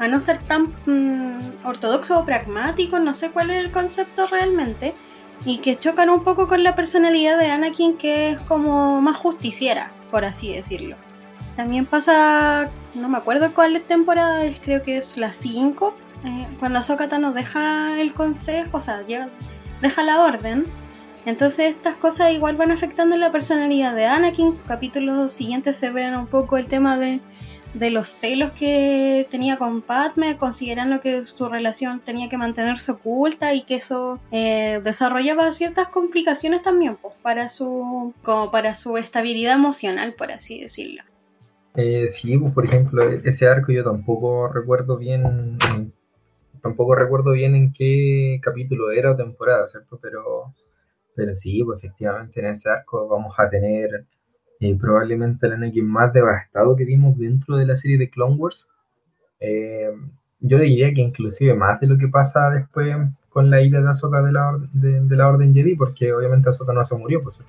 no 0.00 0.20
ser 0.20 0.38
tan 0.38 0.74
mm, 0.86 1.66
ortodoxo 1.66 2.18
o 2.18 2.24
pragmático, 2.24 2.98
no 2.98 3.14
sé 3.14 3.30
cuál 3.30 3.50
es 3.50 3.64
el 3.64 3.70
concepto 3.70 4.26
realmente, 4.26 4.94
y 5.44 5.58
que 5.58 5.78
chocan 5.78 6.10
un 6.10 6.24
poco 6.24 6.48
con 6.48 6.62
la 6.64 6.74
personalidad 6.74 7.38
de 7.38 7.50
Anakin 7.50 7.96
que 7.96 8.30
es 8.30 8.40
como 8.40 9.00
más 9.00 9.16
justiciera, 9.16 9.90
por 10.10 10.24
así 10.24 10.52
decirlo. 10.52 10.96
También 11.56 11.86
pasa, 11.86 12.68
no 12.94 13.08
me 13.08 13.18
acuerdo 13.18 13.52
cuál 13.54 13.80
temporada 13.82 14.44
es, 14.44 14.58
creo 14.60 14.82
que 14.82 14.96
es 14.96 15.16
la 15.16 15.32
5, 15.32 15.94
eh, 16.24 16.46
cuando 16.58 16.78
Ahsoka 16.78 17.06
nos 17.18 17.34
deja 17.34 18.00
el 18.00 18.12
consejo, 18.14 18.78
o 18.78 18.80
sea, 18.80 19.02
deja 19.80 20.02
la 20.02 20.22
orden. 20.22 20.66
Entonces 21.26 21.70
estas 21.70 21.96
cosas 21.96 22.32
igual 22.32 22.56
van 22.56 22.70
afectando 22.70 23.16
la 23.16 23.32
personalidad 23.32 23.94
de 23.94 24.06
Anakin. 24.06 24.56
Capítulos 24.66 25.32
siguientes 25.32 25.76
se 25.76 25.90
ven 25.90 26.14
un 26.14 26.26
poco 26.26 26.58
el 26.58 26.68
tema 26.68 26.98
de 26.98 27.20
de 27.74 27.90
los 27.90 28.08
celos 28.08 28.52
que 28.52 29.26
tenía 29.30 29.58
con 29.58 29.82
Padme, 29.82 30.38
considerando 30.38 31.00
que 31.00 31.26
su 31.26 31.48
relación 31.48 32.00
tenía 32.00 32.28
que 32.28 32.38
mantenerse 32.38 32.92
oculta 32.92 33.52
y 33.52 33.62
que 33.62 33.76
eso 33.76 34.20
eh, 34.30 34.80
desarrollaba 34.82 35.52
ciertas 35.52 35.88
complicaciones 35.88 36.62
también 36.62 36.96
pues, 36.96 37.14
para 37.22 37.48
su 37.48 38.14
como 38.22 38.50
para 38.50 38.74
su 38.74 38.96
estabilidad 38.96 39.54
emocional, 39.54 40.14
por 40.14 40.30
así 40.30 40.60
decirlo. 40.60 41.02
Eh, 41.74 42.06
sí, 42.06 42.38
pues 42.38 42.54
por 42.54 42.64
ejemplo, 42.64 43.02
ese 43.24 43.48
arco 43.48 43.72
yo 43.72 43.82
tampoco 43.82 44.48
recuerdo 44.48 44.96
bien, 44.96 45.58
tampoco 46.62 46.94
recuerdo 46.94 47.32
bien 47.32 47.56
en 47.56 47.72
qué 47.72 48.38
capítulo 48.40 48.92
era 48.92 49.10
o 49.10 49.16
temporada, 49.16 49.66
¿cierto? 49.66 49.98
Pero, 50.00 50.54
pero 51.16 51.34
sí, 51.34 51.64
pues 51.64 51.82
efectivamente 51.82 52.38
en 52.38 52.46
ese 52.46 52.70
arco 52.70 53.08
vamos 53.08 53.34
a 53.38 53.50
tener 53.50 54.06
eh, 54.64 54.78
probablemente 54.80 55.46
el 55.46 55.52
Anakin 55.52 55.86
más 55.86 56.10
devastado 56.14 56.74
que 56.74 56.86
vimos 56.86 57.18
dentro 57.18 57.58
de 57.58 57.66
la 57.66 57.76
serie 57.76 57.98
de 57.98 58.08
Clone 58.08 58.36
Wars. 58.36 58.70
Eh, 59.38 59.90
yo 60.40 60.58
diría 60.58 60.94
que 60.94 61.02
inclusive 61.02 61.52
más 61.52 61.78
de 61.80 61.86
lo 61.86 61.98
que 61.98 62.08
pasa 62.08 62.48
después 62.48 62.96
con 63.28 63.50
la 63.50 63.60
ida 63.60 63.82
de 63.82 63.90
Ahsoka 63.90 64.22
de 64.22 64.32
la, 64.32 64.58
de, 64.72 65.16
la 65.16 65.28
Orden 65.28 65.52
Jedi, 65.52 65.76
porque 65.76 66.14
obviamente 66.14 66.48
Ahsoka 66.48 66.72
no 66.72 66.82
se 66.82 66.94
murió, 66.94 67.22
pues, 67.22 67.42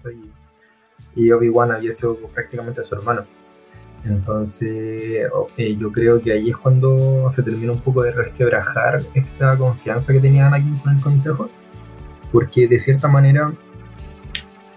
y, 1.16 1.24
y 1.24 1.32
Obi-Wan 1.32 1.72
había 1.72 1.94
sido 1.94 2.18
prácticamente 2.34 2.84
su 2.84 2.96
hermano. 2.96 3.24
Entonces, 4.04 5.30
yo 5.58 5.92
creo 5.94 6.22
que 6.22 6.34
ahí 6.34 6.50
es 6.50 6.58
cuando 6.58 7.32
se 7.32 7.44
termina 7.44 7.72
un 7.72 7.80
poco 7.80 8.04
de 8.04 8.12
resquebrajar 8.12 9.00
esta 9.14 9.58
confianza 9.58 10.12
que 10.12 10.20
tenía 10.20 10.48
Anakin 10.48 10.80
con 10.80 10.96
el 10.98 11.02
consejo, 11.02 11.48
porque 12.34 12.68
de 12.68 12.78
cierta 12.78 13.08
manera 13.08 13.54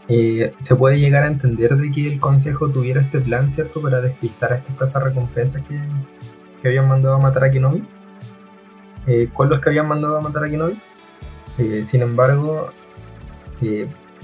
eh, 0.08 0.54
se 0.58 0.74
puede 0.74 0.98
llegar 0.98 1.24
a 1.24 1.26
entender 1.26 1.76
de 1.76 1.92
que 1.92 2.06
el 2.06 2.18
consejo 2.18 2.70
tuviera 2.70 3.02
este 3.02 3.20
plan, 3.20 3.50
¿cierto?, 3.50 3.82
para 3.82 4.00
despistar 4.00 4.54
a 4.54 4.56
estas 4.56 4.74
casas 4.76 5.02
recompensas 5.02 5.62
que, 5.68 5.78
que, 6.62 6.68
habían 6.68 6.88
mandado 6.88 7.16
a 7.16 7.18
matar 7.18 7.44
a 7.44 7.50
Kenobi, 7.50 7.84
eh, 9.06 9.28
con 9.32 9.50
los 9.50 9.60
que 9.60 9.68
habían 9.68 9.86
mandado 9.86 10.16
a 10.16 10.20
matar 10.22 10.44
a 10.44 10.48
Kenobi. 10.48 10.78
Eh, 11.58 11.82
sin 11.82 12.02
embargo, 12.02 12.70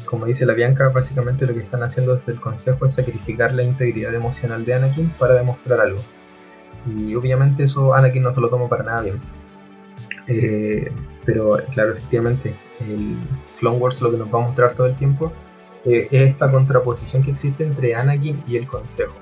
como 0.06 0.24
dice 0.24 0.46
la 0.46 0.54
Bianca, 0.54 0.88
básicamente 0.88 1.46
lo 1.46 1.52
que 1.52 1.60
están 1.60 1.82
haciendo 1.82 2.16
desde 2.16 2.32
el 2.32 2.40
Consejo 2.40 2.86
es 2.86 2.94
sacrificar 2.94 3.52
la 3.52 3.62
integridad 3.62 4.14
emocional 4.14 4.64
de 4.64 4.74
Anakin 4.74 5.10
para 5.18 5.34
demostrar 5.34 5.80
algo. 5.80 5.98
Y 6.86 7.14
obviamente 7.14 7.64
eso 7.64 7.94
Anakin 7.94 8.22
no 8.22 8.32
se 8.32 8.40
lo 8.40 8.48
toma 8.48 8.68
para 8.68 8.84
nada 8.84 9.00
bien. 9.02 9.20
Eh, 10.28 10.90
pero 11.26 11.58
claro, 11.72 11.92
efectivamente, 11.92 12.54
el 12.80 13.16
Clone 13.58 13.78
Wars 13.78 14.00
lo 14.00 14.10
que 14.10 14.16
nos 14.16 14.32
va 14.32 14.38
a 14.38 14.46
mostrar 14.46 14.74
todo 14.74 14.86
el 14.86 14.96
tiempo 14.96 15.30
eh, 15.30 15.53
es 15.84 16.08
esta 16.10 16.50
contraposición 16.50 17.22
que 17.22 17.30
existe 17.30 17.64
entre 17.64 17.94
Anakin 17.94 18.42
y 18.46 18.56
el 18.56 18.66
Consejo, 18.66 19.14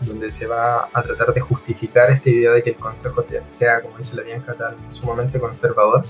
donde 0.00 0.30
se 0.30 0.46
va 0.46 0.88
a 0.92 1.02
tratar 1.02 1.34
de 1.34 1.40
justificar 1.40 2.10
esta 2.10 2.30
idea 2.30 2.52
de 2.52 2.62
que 2.62 2.70
el 2.70 2.76
Consejo 2.76 3.24
sea, 3.46 3.80
como 3.82 3.98
dice 3.98 4.16
la 4.16 4.22
Bianca, 4.22 4.54
tan 4.54 4.76
sumamente 4.92 5.38
conservador 5.38 6.04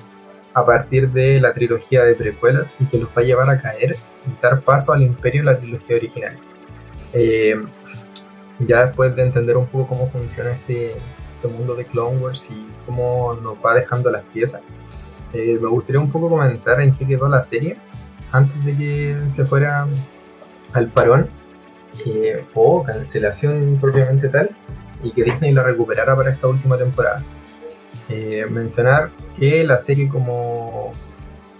a 0.53 0.67
partir 0.67 1.11
de 1.11 1.41
la 1.41 1.55
trilogía 1.55 2.05
de 2.05 2.15
precuelas 2.15 2.77
y 2.81 2.87
que 2.87 2.99
los 2.99 3.09
va 3.11 3.23
a 3.23 3.25
llevar 3.25 3.51
a 3.51 3.61
caer 3.61 3.97
y 4.27 4.43
dar 4.43 4.61
paso 4.61 4.93
al 4.93 5.03
imperio 5.03 5.43
de 5.43 5.53
la 5.53 5.59
trilogía 5.59 5.97
original. 5.97 6.37
Eh, 7.13 7.55
ya 8.59 8.87
después 8.87 9.15
de 9.17 9.23
entender 9.23 9.57
un 9.57 9.67
poco 9.67 9.89
cómo 9.89 10.11
funciona 10.11 10.51
este, 10.51 10.93
este, 10.93 11.49
mundo 11.49 11.75
de 11.75 11.87
Clone 11.87 12.19
Wars 12.19 12.51
y 12.51 12.67
cómo 12.85 13.35
nos 13.43 13.55
va 13.65 13.75
dejando 13.75 14.11
las 14.11 14.25
piezas, 14.25 14.61
eh, 15.33 15.59
me 15.61 15.69
gustaría 15.69 16.01
un 16.01 16.11
poco 16.11 16.29
comentar 16.29 16.81
en 16.81 16.93
qué 16.93 17.07
quedó 17.07 17.29
la 17.29 17.41
serie 17.41 17.77
antes 18.33 18.65
de 18.65 18.77
que 18.77 19.17
se 19.29 19.45
fuera 19.45 19.87
al 20.73 20.89
parón 20.89 21.29
o 22.55 22.83
cancelación 22.83 23.79
propiamente 23.81 24.29
tal 24.29 24.51
y 25.03 25.11
que 25.13 25.25
Disney 25.25 25.53
la 25.53 25.63
recuperara 25.63 26.15
para 26.17 26.31
esta 26.31 26.49
última 26.49 26.77
temporada. 26.77 27.23
Eh, 28.09 28.47
mencionar 28.51 29.11
que 29.39 29.65
la 29.65 29.79
serie 29.79 30.09
como 30.09 30.93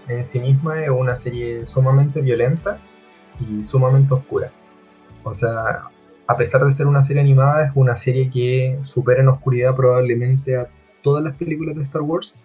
en 0.07 0.25
sí 0.25 0.39
misma 0.39 0.83
es 0.83 0.89
una 0.89 1.15
serie 1.15 1.65
sumamente 1.65 2.21
violenta 2.21 2.77
y 3.39 3.63
sumamente 3.63 4.13
oscura. 4.13 4.51
O 5.23 5.33
sea, 5.33 5.83
a 6.27 6.35
pesar 6.35 6.63
de 6.63 6.71
ser 6.71 6.87
una 6.87 7.01
serie 7.01 7.21
animada, 7.21 7.65
es 7.65 7.71
una 7.75 7.95
serie 7.95 8.29
que 8.29 8.77
supera 8.81 9.21
en 9.21 9.29
oscuridad 9.29 9.75
probablemente 9.75 10.57
a 10.57 10.67
todas 11.01 11.23
las 11.23 11.35
películas 11.35 11.75
de 11.75 11.83
Star 11.83 12.01
Wars, 12.01 12.35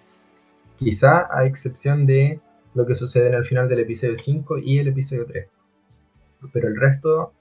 quizá 0.79 1.29
a 1.31 1.47
excepción 1.47 2.07
de 2.07 2.41
lo 2.77 2.85
que 2.85 2.95
sucede 2.95 3.29
en 3.29 3.35
el 3.35 3.47
final 3.47 3.69
del 3.71 3.81
episodio 3.81 4.15
5 4.15 4.59
y 4.59 4.79
el 4.79 4.89
episodio 4.89 5.25
3. 5.25 5.49
Pero 6.53 6.69
el 6.69 6.77
resto, 6.77 7.33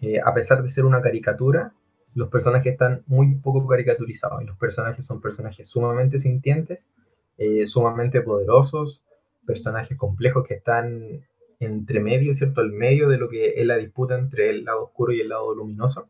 eh, 0.00 0.20
a 0.24 0.32
pesar 0.32 0.62
de 0.62 0.68
ser 0.68 0.84
una 0.84 1.02
caricatura, 1.02 1.72
los 2.14 2.28
personajes 2.28 2.72
están 2.72 3.02
muy 3.08 3.34
poco 3.34 3.66
caricaturizados 3.66 4.40
y 4.40 4.46
los 4.46 4.56
personajes 4.56 5.04
son 5.04 5.20
personajes 5.20 5.68
sumamente 5.68 6.20
sintientes, 6.20 6.92
eh, 7.38 7.66
sumamente 7.66 8.20
poderosos, 8.20 9.04
personajes 9.44 9.98
complejos 9.98 10.46
que 10.46 10.54
están 10.54 11.26
entre 11.58 11.98
medio, 11.98 12.32
¿cierto? 12.32 12.60
Al 12.60 12.70
medio 12.70 13.08
de 13.08 13.18
lo 13.18 13.28
que 13.28 13.54
es 13.56 13.66
la 13.66 13.76
disputa 13.76 14.16
entre 14.16 14.50
el 14.50 14.64
lado 14.64 14.84
oscuro 14.84 15.12
y 15.12 15.20
el 15.20 15.28
lado 15.28 15.52
luminoso. 15.56 16.08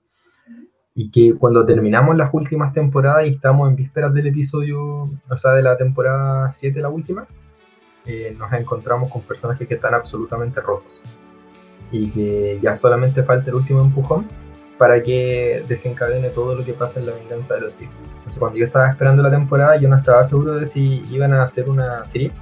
Y 0.95 1.11
que 1.11 1.35
cuando 1.39 1.65
terminamos 1.65 2.19
las 2.19 2.35
últimas 2.35 2.75
temporadas 2.75 3.27
y 3.27 3.31
estamos 3.31 3.71
en 3.71 3.77
vísperas 3.77 4.13
del 4.13 4.27
episodio, 4.27 5.09
o 5.31 5.37
sea, 5.39 5.53
de 5.53 5.63
la 5.63 5.79
temporada 5.79 6.53
7, 6.53 6.79
la 6.83 6.91
última, 6.91 7.27
eh, 8.07 8.35
nos 8.39 8.53
encontramos 8.53 9.11
con 9.11 9.23
personajes 9.23 9.67
que 9.67 9.75
están 9.75 9.95
absolutamente 9.95 10.61
rotos. 10.61 11.01
Y 11.91 12.11
que 12.11 12.59
ya 12.63 12.75
solamente 12.77 13.23
falta 13.23 13.51
el 13.51 13.57
último 13.57 13.81
empujón 13.81 14.29
para 14.79 15.03
que 15.03 15.63
desencadene 15.69 16.31
todo 16.31 16.55
lo 16.55 16.65
que 16.65 16.73
pasa 16.73 16.99
en 17.01 17.07
la 17.07 17.13
venganza 17.13 17.55
de 17.55 17.61
los 17.61 17.75
Sith. 17.75 17.91
Entonces, 18.17 18.39
cuando 18.39 18.59
yo 18.59 18.67
estaba 18.67 18.91
esperando 18.91 19.23
la 19.23 19.31
temporada, 19.31 19.77
yo 19.77 19.89
no 19.89 19.97
estaba 19.97 20.25
seguro 20.25 20.55
de 20.55 20.67
si 20.67 21.03
iban 21.11 21.33
a 21.33 21.43
hacer 21.43 21.69
una 21.69 22.05
serie 22.05 22.33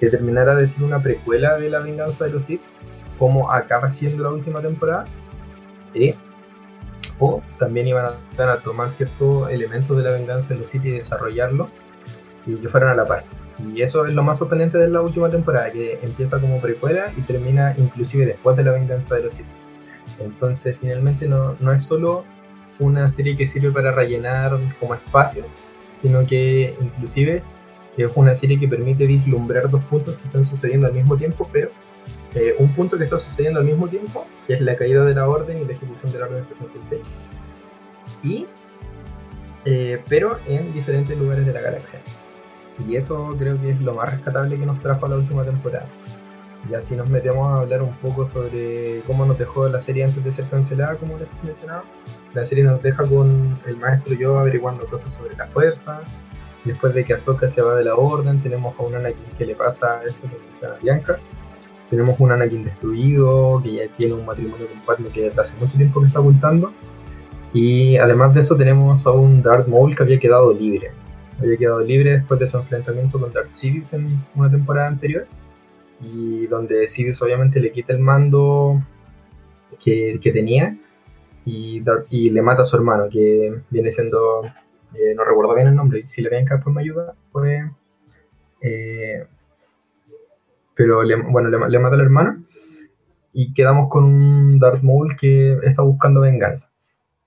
que 0.00 0.08
terminara 0.08 0.54
de 0.54 0.66
ser 0.66 0.84
una 0.84 1.00
precuela 1.02 1.58
de 1.58 1.70
la 1.70 1.80
venganza 1.80 2.24
de 2.24 2.30
los 2.30 2.44
Sith, 2.44 2.62
como 3.18 3.50
acaba 3.50 3.90
siendo 3.90 4.22
la 4.22 4.30
última 4.30 4.60
temporada, 4.60 5.04
eh, 5.94 6.14
o 7.18 7.42
también 7.58 7.88
iban 7.88 8.06
a, 8.06 8.52
a, 8.52 8.56
tomar 8.58 8.92
ciertos 8.92 9.50
elementos 9.50 9.96
de 9.96 10.02
la 10.02 10.12
venganza 10.12 10.54
de 10.54 10.60
los 10.60 10.68
Sith 10.68 10.84
y 10.84 10.90
desarrollarlo 10.90 11.68
y 12.44 12.56
que 12.56 12.68
fueran 12.68 12.90
a 12.90 12.94
la 12.94 13.06
par. 13.06 13.24
Y 13.58 13.80
eso 13.80 14.04
es 14.04 14.14
lo 14.14 14.22
más 14.22 14.38
sorprendente 14.38 14.78
de 14.78 14.88
la 14.88 15.00
última 15.00 15.30
temporada, 15.30 15.70
que 15.70 15.98
empieza 16.02 16.40
como 16.40 16.60
precuela 16.60 17.12
y 17.16 17.22
termina 17.22 17.74
inclusive 17.78 18.26
después 18.26 18.56
de 18.56 18.64
la 18.64 18.72
venganza 18.72 19.14
de 19.14 19.22
los 19.22 19.32
Sith. 19.32 19.46
Entonces, 20.20 20.76
finalmente 20.80 21.26
no, 21.26 21.56
no 21.60 21.72
es 21.72 21.82
solo 21.82 22.24
una 22.78 23.08
serie 23.08 23.36
que 23.36 23.46
sirve 23.46 23.70
para 23.70 23.92
rellenar 23.92 24.58
como 24.78 24.94
espacios, 24.94 25.54
sino 25.90 26.26
que 26.26 26.74
inclusive 26.80 27.42
es 27.96 28.12
una 28.14 28.34
serie 28.34 28.58
que 28.58 28.68
permite 28.68 29.06
vislumbrar 29.06 29.70
dos 29.70 29.82
puntos 29.84 30.16
que 30.16 30.26
están 30.26 30.44
sucediendo 30.44 30.86
al 30.86 30.92
mismo 30.92 31.16
tiempo, 31.16 31.48
pero 31.52 31.70
eh, 32.34 32.54
un 32.58 32.68
punto 32.74 32.98
que 32.98 33.04
está 33.04 33.16
sucediendo 33.16 33.60
al 33.60 33.66
mismo 33.66 33.88
tiempo, 33.88 34.26
que 34.46 34.54
es 34.54 34.60
la 34.60 34.76
caída 34.76 35.04
de 35.04 35.14
la 35.14 35.26
orden 35.28 35.58
y 35.58 35.64
la 35.64 35.72
ejecución 35.72 36.12
de 36.12 36.18
la 36.18 36.26
orden 36.26 36.44
66, 36.44 37.00
y, 38.22 38.46
eh, 39.64 40.02
pero 40.08 40.38
en 40.46 40.72
diferentes 40.72 41.16
lugares 41.16 41.46
de 41.46 41.52
la 41.52 41.62
galaxia. 41.62 42.00
Y 42.86 42.96
eso 42.96 43.34
creo 43.38 43.60
que 43.60 43.70
es 43.70 43.80
lo 43.80 43.94
más 43.94 44.10
rescatable 44.10 44.56
que 44.56 44.66
nos 44.66 44.80
trajo 44.80 45.06
la 45.08 45.16
última 45.16 45.44
temporada. 45.44 45.86
Y 46.68 46.74
así 46.74 46.96
nos 46.96 47.08
metemos 47.08 47.46
a 47.46 47.60
hablar 47.60 47.82
un 47.82 47.94
poco 47.96 48.26
sobre 48.26 49.02
cómo 49.06 49.24
nos 49.24 49.38
dejó 49.38 49.68
la 49.68 49.80
serie 49.80 50.04
antes 50.04 50.22
de 50.22 50.32
ser 50.32 50.46
cancelada, 50.46 50.96
como 50.96 51.16
les 51.16 51.28
mencionaba. 51.42 51.84
La 52.34 52.44
serie 52.44 52.64
nos 52.64 52.82
deja 52.82 53.04
con 53.04 53.56
el 53.66 53.76
maestro 53.76 54.14
yo 54.14 54.38
averiguando 54.38 54.84
cosas 54.86 55.12
sobre 55.12 55.36
la 55.36 55.46
fuerza. 55.46 56.00
Después 56.64 56.92
de 56.94 57.04
que 57.04 57.14
Ahsoka 57.14 57.46
se 57.46 57.62
va 57.62 57.76
de 57.76 57.84
la 57.84 57.94
orden, 57.94 58.40
tenemos 58.40 58.74
a 58.78 58.82
un 58.82 58.96
Anakin 58.96 59.24
que 59.38 59.46
le 59.46 59.54
pasa 59.54 60.00
esto 60.04 60.28
que 60.28 60.36
menciona 60.44 60.74
Bianca. 60.82 61.18
Tenemos 61.88 62.16
un 62.18 62.32
Anakin 62.32 62.64
destruido, 62.64 63.60
que 63.62 63.74
ya 63.74 63.82
tiene 63.96 64.14
un 64.14 64.26
matrimonio 64.26 64.66
con 64.66 64.80
Padme 64.80 65.08
que 65.10 65.32
hace 65.38 65.56
mucho 65.58 65.76
tiempo 65.76 66.00
que 66.00 66.08
está 66.08 66.18
ocultando. 66.18 66.72
Y 67.52 67.96
además 67.96 68.34
de 68.34 68.40
eso 68.40 68.56
tenemos 68.56 69.06
a 69.06 69.12
un 69.12 69.40
Darth 69.42 69.68
Maul 69.68 69.94
que 69.94 70.02
había 70.02 70.18
quedado 70.18 70.52
libre. 70.52 70.90
Había 71.38 71.56
quedado 71.56 71.80
libre 71.80 72.12
después 72.12 72.40
de 72.40 72.46
su 72.46 72.56
enfrentamiento 72.58 73.20
con 73.20 73.32
Darth 73.32 73.52
Sidious 73.52 73.92
en 73.92 74.06
una 74.34 74.50
temporada 74.50 74.88
anterior 74.88 75.26
y 76.00 76.46
donde 76.46 76.88
Sidious 76.88 77.20
obviamente 77.22 77.60
le 77.60 77.72
quita 77.72 77.92
el 77.92 78.00
mando 78.00 78.82
que, 79.82 80.18
tenía 80.22 80.76
y, 81.44 81.80
le 82.30 82.42
mata 82.42 82.62
a 82.62 82.64
su 82.64 82.76
hermano, 82.76 83.08
que 83.10 83.54
viene 83.70 83.90
siendo, 83.90 84.44
eh, 84.94 85.14
no 85.14 85.24
recuerdo 85.24 85.54
bien 85.54 85.68
el 85.68 85.76
nombre, 85.76 86.06
si 86.06 86.22
le 86.22 86.30
ven 86.30 86.44
después 86.44 86.74
me 86.74 86.82
ayuda, 86.82 87.14
fue... 87.30 87.70
Eh, 88.60 89.26
pero 90.74 91.02
le, 91.02 91.16
bueno, 91.16 91.48
le, 91.48 91.58
le, 91.68 91.78
mata 91.78 91.94
al 91.94 92.02
hermano 92.02 92.44
y 93.32 93.54
quedamos 93.54 93.88
con 93.88 94.04
un 94.04 94.58
Darth 94.58 94.82
Maul 94.82 95.16
que 95.16 95.58
está 95.62 95.82
buscando 95.82 96.20
venganza. 96.20 96.70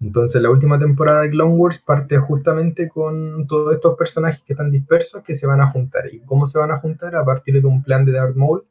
Entonces 0.01 0.41
la 0.41 0.49
última 0.49 0.79
temporada 0.79 1.21
de 1.21 1.29
Clone 1.31 1.55
Wars 1.55 1.83
parte 1.83 2.17
justamente 2.17 2.87
con 2.87 3.45
todos 3.47 3.73
estos 3.75 3.97
personajes 3.97 4.41
que 4.41 4.53
están 4.53 4.71
dispersos 4.71 5.23
que 5.23 5.35
se 5.35 5.45
van 5.45 5.59
a 5.59 5.71
juntar. 5.71 6.13
¿Y 6.13 6.19
cómo 6.19 6.45
se 6.45 6.57
van 6.57 6.71
a 6.71 6.79
juntar? 6.79 7.15
A 7.15 7.25
partir 7.25 7.61
de 7.61 7.67
un 7.67 7.83
plan 7.83 8.05
de 8.05 8.13
Darth 8.13 8.35
Maul, 8.35 8.63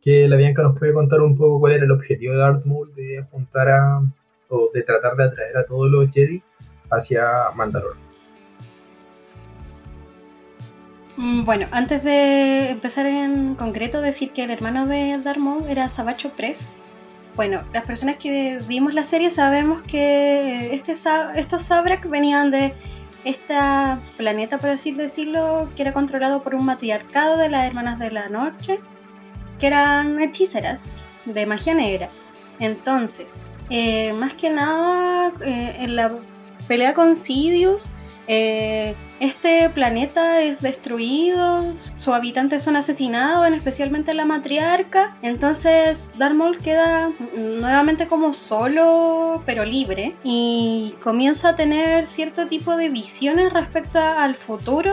que 0.00 0.26
la 0.28 0.36
Bianca 0.36 0.62
nos 0.62 0.78
puede 0.78 0.94
contar 0.94 1.20
un 1.20 1.36
poco 1.36 1.60
cuál 1.60 1.72
era 1.72 1.84
el 1.84 1.92
objetivo 1.92 2.32
de 2.32 2.38
Darth 2.38 2.64
Maul 2.64 2.94
de 2.94 3.24
juntar 3.30 3.68
a, 3.68 4.02
o 4.48 4.70
de 4.72 4.82
tratar 4.82 5.14
de 5.16 5.24
atraer 5.24 5.56
a 5.58 5.66
todos 5.66 5.90
los 5.90 6.10
Jedi 6.10 6.42
hacia 6.90 7.50
Mandalore. 7.54 7.98
Mm, 11.16 11.44
bueno, 11.44 11.66
antes 11.70 12.02
de 12.02 12.70
empezar 12.70 13.04
en 13.06 13.54
concreto, 13.56 14.00
decir 14.00 14.32
que 14.32 14.44
el 14.44 14.50
hermano 14.50 14.86
de 14.86 15.20
Darmo 15.22 15.66
era 15.68 15.88
Sabacho 15.90 16.30
Press. 16.30 16.72
Bueno, 17.34 17.62
las 17.72 17.84
personas 17.84 18.16
que 18.16 18.58
vimos 18.68 18.92
la 18.92 19.06
serie 19.06 19.30
sabemos 19.30 19.82
que 19.82 20.74
este, 20.74 20.92
estos 20.92 21.62
Sabrak 21.62 22.08
venían 22.08 22.50
de 22.50 22.74
este 23.24 23.54
planeta, 24.16 24.58
por 24.58 24.70
así 24.70 24.92
decirlo, 24.92 25.70
que 25.74 25.82
era 25.82 25.92
controlado 25.92 26.42
por 26.42 26.54
un 26.54 26.66
matriarcado 26.66 27.38
de 27.38 27.48
las 27.48 27.64
hermanas 27.64 27.98
de 27.98 28.10
la 28.10 28.28
noche, 28.28 28.80
que 29.58 29.68
eran 29.68 30.20
hechiceras 30.20 31.04
de 31.24 31.46
magia 31.46 31.74
negra. 31.74 32.10
Entonces, 32.58 33.38
eh, 33.70 34.12
más 34.12 34.34
que 34.34 34.50
nada, 34.50 35.32
eh, 35.40 35.76
en 35.80 35.96
la 35.96 36.12
pelea 36.68 36.92
con 36.92 37.16
Sidious, 37.16 37.90
eh, 38.26 38.94
este 39.20 39.68
planeta 39.70 40.40
es 40.40 40.60
destruido, 40.60 41.74
sus 41.96 42.08
habitantes 42.08 42.64
son 42.64 42.76
asesinados, 42.76 43.46
especialmente 43.52 44.14
la 44.14 44.24
matriarca. 44.24 45.16
Entonces 45.22 46.12
Darmol 46.16 46.58
queda 46.58 47.10
nuevamente 47.36 48.06
como 48.06 48.34
solo, 48.34 49.42
pero 49.46 49.64
libre, 49.64 50.14
y 50.24 50.94
comienza 51.02 51.50
a 51.50 51.56
tener 51.56 52.06
cierto 52.06 52.46
tipo 52.46 52.76
de 52.76 52.88
visiones 52.88 53.52
respecto 53.52 53.98
al 53.98 54.36
futuro 54.36 54.92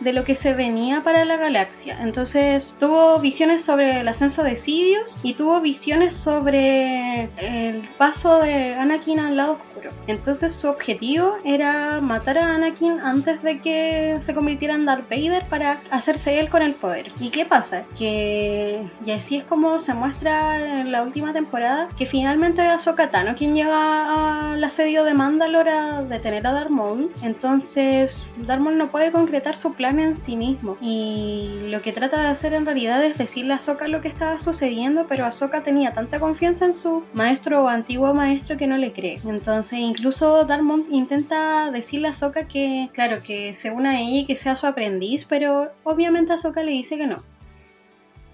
de 0.00 0.12
lo 0.12 0.24
que 0.24 0.34
se 0.34 0.54
venía 0.54 1.02
para 1.02 1.24
la 1.24 1.36
galaxia. 1.36 1.98
Entonces 2.00 2.76
tuvo 2.78 3.18
visiones 3.18 3.64
sobre 3.64 4.00
el 4.00 4.08
ascenso 4.08 4.42
de 4.44 4.56
Sidious 4.56 5.18
y 5.22 5.34
tuvo 5.34 5.60
visiones 5.60 6.16
sobre 6.16 7.30
el 7.38 7.80
paso 7.96 8.40
de 8.40 8.74
Anakin 8.74 9.18
al 9.18 9.36
lado 9.36 9.58
Entonces 10.06 10.54
su 10.54 10.68
objetivo 10.68 11.36
era 11.44 12.00
matar 12.00 12.38
a 12.38 12.54
Anakin 12.54 13.00
antes 13.00 13.42
de 13.42 13.60
que 13.60 14.18
se 14.20 14.34
convirtiera 14.34 14.74
en 14.74 14.84
Darth 14.84 15.08
Vader 15.08 15.44
para 15.46 15.78
hacerse 15.90 16.40
él 16.40 16.48
con 16.48 16.62
el 16.62 16.74
poder. 16.74 17.12
¿Y 17.20 17.30
qué 17.30 17.44
pasa? 17.44 17.84
Que 17.96 18.82
y 19.04 19.10
así 19.10 19.36
es 19.36 19.44
como 19.44 19.78
se 19.80 19.94
muestra 19.94 20.80
en 20.80 20.92
la 20.92 21.02
última 21.02 21.32
temporada 21.32 21.88
que 21.96 22.06
finalmente 22.06 22.62
es 22.62 22.68
Ahsoka 22.68 23.10
Tano 23.10 23.34
quien 23.34 23.54
llega 23.54 24.52
al 24.52 24.62
asedio 24.62 25.04
de 25.04 25.14
Mandalore 25.14 25.70
a 25.70 26.02
detener 26.02 26.46
a 26.46 26.52
Darth 26.52 26.70
Maul. 26.70 27.10
Entonces 27.22 28.24
Darth 28.46 28.60
Maul 28.60 28.78
no 28.78 28.90
puede 28.90 29.12
concretar 29.12 29.56
su 29.56 29.74
plan 29.74 30.00
en 30.00 30.14
sí 30.14 30.36
mismo. 30.36 30.76
Y 30.80 31.68
lo 31.70 31.82
que 31.82 31.92
trata 31.92 32.20
de 32.20 32.28
hacer 32.28 32.54
en 32.54 32.66
realidad 32.66 33.04
es 33.04 33.18
decirle 33.18 33.52
a 33.52 33.56
Ahsoka 33.56 33.88
lo 33.88 34.00
que 34.00 34.08
estaba 34.08 34.38
sucediendo, 34.38 35.06
pero 35.08 35.24
Ahsoka 35.24 35.62
tenía 35.62 35.92
tanta 35.92 36.20
confianza 36.20 36.64
en 36.64 36.74
su 36.74 37.02
maestro 37.12 37.64
o 37.64 37.68
antiguo 37.68 38.14
maestro 38.14 38.56
que 38.56 38.66
no 38.66 38.76
le 38.76 38.92
cree. 38.92 39.20
Entonces 39.26 39.67
incluso 39.72 40.44
Darmon 40.44 40.86
intenta 40.90 41.70
decirle 41.70 42.08
a 42.08 42.10
Ahsoka 42.12 42.48
que, 42.48 42.90
claro, 42.94 43.22
que 43.22 43.54
se 43.54 43.70
una 43.70 43.90
a 43.90 44.00
ella 44.00 44.26
que 44.26 44.36
sea 44.36 44.56
su 44.56 44.66
aprendiz, 44.66 45.24
pero 45.24 45.72
obviamente 45.84 46.32
Ahsoka 46.32 46.62
le 46.62 46.72
dice 46.72 46.96
que 46.96 47.06
no. 47.06 47.22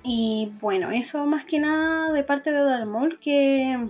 Y 0.03 0.53
bueno, 0.61 0.91
eso 0.91 1.25
más 1.27 1.45
que 1.45 1.59
nada 1.59 2.13
de 2.13 2.25
parte 2.25 2.53
de 2.53 2.63
Darmol 2.63 3.19
que 3.19 3.89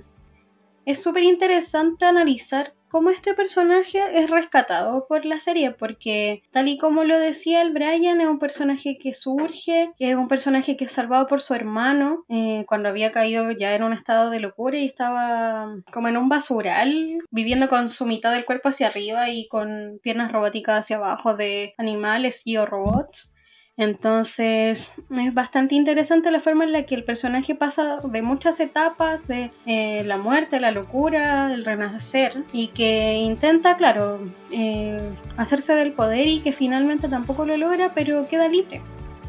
es 0.87 1.03
súper 1.03 1.25
interesante 1.25 2.05
analizar 2.05 2.73
cómo 2.95 3.11
este 3.11 3.35
personaje 3.35 3.99
es 4.13 4.31
rescatado 4.31 5.09
por 5.09 5.25
la 5.25 5.41
serie, 5.41 5.73
porque 5.73 6.45
tal 6.53 6.69
y 6.69 6.79
como 6.79 7.03
lo 7.03 7.19
decía 7.19 7.61
el 7.61 7.73
Brian, 7.73 8.21
es 8.21 8.29
un 8.29 8.39
personaje 8.39 8.99
que 8.99 9.15
surge, 9.15 9.91
es 9.99 10.15
un 10.15 10.29
personaje 10.29 10.77
que 10.77 10.85
es 10.85 10.93
salvado 10.93 11.27
por 11.27 11.43
su 11.43 11.55
hermano 11.55 12.25
eh, 12.29 12.65
cuando 12.69 12.89
había 12.89 13.11
caído 13.11 13.51
ya 13.51 13.75
en 13.75 13.83
un 13.83 13.95
estado 13.95 14.31
de 14.31 14.39
locura 14.39 14.79
y 14.79 14.87
estaba 14.87 15.75
como 15.93 16.07
en 16.07 16.17
un 16.17 16.29
basural, 16.29 17.19
viviendo 17.33 17.69
con 17.69 17.91
su 17.91 18.07
mitad 18.07 18.33
del 18.33 18.45
cuerpo 18.45 18.69
hacia 18.69 18.87
arriba 18.87 19.29
y 19.29 19.49
con 19.49 19.99
piernas 20.01 20.31
robóticas 20.31 20.79
hacia 20.79 20.99
abajo 20.99 21.35
de 21.35 21.75
animales 21.79 22.47
y 22.47 22.59
o 22.59 22.65
robots. 22.65 23.34
Entonces 23.77 24.93
es 25.11 25.35
bastante 25.35 25.75
interesante 25.75 26.31
la 26.31 26.41
forma 26.41 26.65
en 26.65 26.73
la 26.73 26.87
que 26.87 26.95
el 26.95 27.03
personaje 27.03 27.57
pasa 27.57 27.99
de 27.99 28.23
muchas 28.23 28.61
etapas, 28.61 29.27
de 29.27 29.51
eh, 29.67 30.05
la 30.05 30.17
muerte, 30.17 30.61
la 30.61 30.71
locura, 30.71 31.53
el 31.53 31.65
renacer, 31.65 32.45
y 32.53 32.69
que 32.69 33.15
intenta, 33.15 33.77
claro, 33.77 34.21
eh, 34.53 34.99
hacerse 35.37 35.75
del 35.75 35.93
poder 35.93 36.29
y 36.29 36.41
que 36.41 36.53
finalmente 36.53 37.09
tampoco 37.09 37.45
lo 37.45 37.57
logra, 37.57 37.95
pero 37.95 38.29
queda 38.29 38.49
libre. 38.49 38.81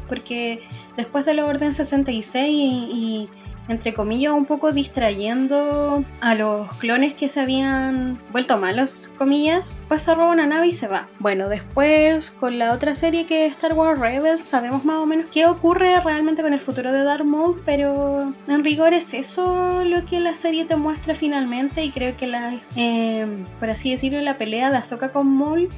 Porque 0.08 0.62
después 0.96 1.24
de 1.24 1.34
la 1.34 1.46
Orden 1.46 1.74
66 1.74 2.46
y 2.48 3.28
entre 3.68 3.94
comillas, 3.94 4.32
un 4.32 4.46
poco 4.46 4.72
distrayendo 4.72 6.04
a 6.20 6.34
los 6.34 6.72
clones 6.76 7.14
que 7.14 7.28
se 7.28 7.40
habían 7.40 8.18
vuelto 8.32 8.58
malos, 8.58 9.12
comillas, 9.18 9.82
pues 9.88 10.02
se 10.02 10.14
roba 10.14 10.32
una 10.32 10.46
nave 10.46 10.68
y 10.68 10.72
se 10.72 10.88
va. 10.88 11.08
Bueno, 11.18 11.48
después 11.48 12.30
con 12.30 12.58
la 12.58 12.72
otra 12.72 12.94
serie 12.94 13.26
que 13.26 13.46
es 13.46 13.52
Star 13.52 13.74
Wars 13.74 13.98
Rebels 13.98 14.44
sabemos 14.44 14.84
más 14.84 14.98
o 14.98 15.06
menos 15.06 15.26
qué 15.32 15.46
ocurre 15.46 16.00
realmente 16.00 16.42
con 16.42 16.52
el 16.52 16.60
futuro 16.60 16.92
de 16.92 17.04
Darth 17.04 17.24
Maul, 17.24 17.60
pero 17.64 18.32
en 18.48 18.64
rigor 18.64 18.92
es 18.92 19.14
eso 19.14 19.84
lo 19.84 20.04
que 20.04 20.20
la 20.20 20.34
serie 20.34 20.64
te 20.64 20.76
muestra 20.76 21.14
finalmente 21.14 21.84
y 21.84 21.90
creo 21.90 22.16
que 22.16 22.26
la, 22.26 22.60
eh, 22.76 23.44
por 23.58 23.70
así 23.70 23.90
decirlo, 23.90 24.20
la 24.20 24.38
pelea 24.38 24.70
de 24.70 24.78
Ahsoka 24.78 25.12
con 25.12 25.36
Maul 25.36 25.68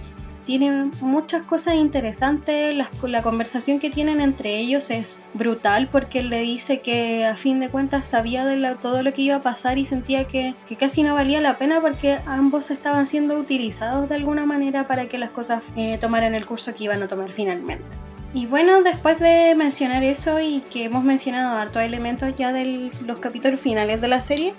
tiene 0.48 0.90
muchas 1.02 1.42
cosas 1.42 1.74
interesantes. 1.74 2.74
La, 3.02 3.22
conversación 3.22 3.80
que 3.80 3.90
tienen 3.90 4.22
entre 4.22 4.56
ellos 4.56 4.90
es 4.90 5.26
brutal 5.34 5.90
porque 5.92 6.20
él 6.20 6.30
le 6.30 6.40
dice 6.40 6.80
que 6.80 7.26
a 7.26 7.36
fin 7.36 7.60
de 7.60 7.68
cuentas 7.68 8.06
sabía 8.06 8.46
de 8.46 8.74
todo 8.76 9.02
lo 9.02 9.12
que 9.12 9.20
iba 9.20 9.36
a 9.36 9.42
pasar 9.42 9.76
y 9.76 9.84
sentía 9.84 10.26
que, 10.26 10.54
que, 10.66 10.76
casi 10.76 11.02
no 11.02 11.14
valía 11.14 11.42
la 11.42 11.58
pena 11.58 11.82
porque 11.82 12.20
ambos 12.24 12.70
estaban 12.70 13.06
siendo 13.06 13.38
utilizados 13.38 14.08
de 14.08 14.14
alguna 14.14 14.46
manera 14.46 14.88
para 14.88 15.04
que 15.04 15.18
las 15.18 15.28
cosas 15.28 15.62
eh, 15.76 15.98
tomaran 16.00 16.34
el 16.34 16.46
curso 16.46 16.74
que 16.74 16.84
iban 16.84 17.02
a 17.02 17.08
tomar 17.08 17.30
finalmente. 17.30 17.84
Y 18.32 18.46
bueno, 18.46 18.80
después 18.82 19.20
de 19.20 19.54
mencionar 19.54 20.02
eso 20.02 20.40
y 20.40 20.62
que 20.70 20.84
hemos 20.84 21.04
mencionado 21.04 21.58
hartos 21.58 21.82
elementos 21.82 22.34
ya 22.38 22.54
de 22.54 22.90
los 23.04 23.18
capítulos 23.18 23.60
finales 23.60 24.00
de 24.00 24.08
la 24.08 24.22
serie, 24.22 24.54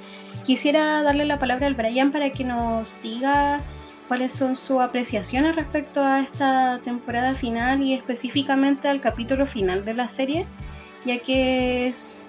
quisiera 0.46 1.02
darle 1.02 1.26
la 1.26 1.40
palabra 1.40 1.66
al 1.66 1.74
Brian 1.74 2.12
para 2.12 2.30
que 2.30 2.44
nos 2.44 3.02
diga 3.02 3.62
cuáles 4.10 4.34
son 4.34 4.56
sus 4.56 4.82
apreciaciones 4.82 5.56
respecto 5.56 6.04
a 6.04 6.22
esta 6.22 6.80
temporada 6.84 7.36
final 7.36 7.84
y 7.84 7.94
específicamente 7.94 8.88
al 8.88 9.02
capítulo 9.02 9.46
final 9.46 9.86
de 9.86 9.94
la 9.94 10.10
serie, 10.10 10.48
ya 11.06 11.20
que 11.20 11.88
es 11.88 12.20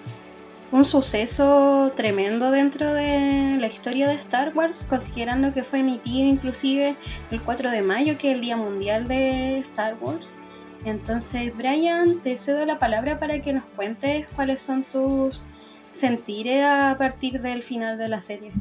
un 0.71 0.85
suceso 0.85 1.91
tremendo 1.95 2.51
dentro 2.51 2.93
de 2.93 3.57
la 3.59 3.65
historia 3.65 4.07
de 4.07 4.13
Star 4.13 4.53
Wars, 4.55 4.85
considerando 4.87 5.55
que 5.55 5.63
fue 5.63 5.79
emitido 5.79 6.29
inclusive 6.29 6.95
el 7.31 7.41
4 7.41 7.71
de 7.71 7.81
mayo, 7.81 8.15
que 8.19 8.29
es 8.29 8.35
el 8.35 8.41
Día 8.41 8.57
Mundial 8.57 9.07
de 9.07 9.57
Star 9.57 9.97
Wars. 9.99 10.35
Entonces, 10.85 11.51
Brian, 11.57 12.19
te 12.19 12.37
cedo 12.37 12.63
la 12.63 12.77
palabra 12.77 13.19
para 13.19 13.41
que 13.41 13.53
nos 13.53 13.63
cuentes 13.75 14.27
cuáles 14.35 14.61
son 14.61 14.83
tus 14.83 15.43
sentires 15.91 16.63
a 16.63 16.95
partir 16.97 17.41
del 17.41 17.63
final 17.63 17.97
de 17.97 18.07
la 18.07 18.21
serie. 18.21 18.51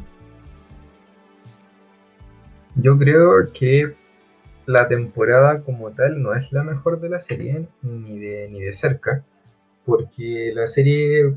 Yo 2.82 2.96
creo 2.96 3.52
que 3.52 3.94
la 4.64 4.88
temporada 4.88 5.62
como 5.62 5.90
tal 5.90 6.22
no 6.22 6.34
es 6.34 6.50
la 6.50 6.62
mejor 6.62 6.98
de 6.98 7.10
la 7.10 7.20
serie, 7.20 7.68
ni 7.82 8.18
de, 8.18 8.48
ni 8.50 8.62
de 8.62 8.72
cerca, 8.72 9.22
porque 9.84 10.50
la 10.54 10.66
serie, 10.66 11.36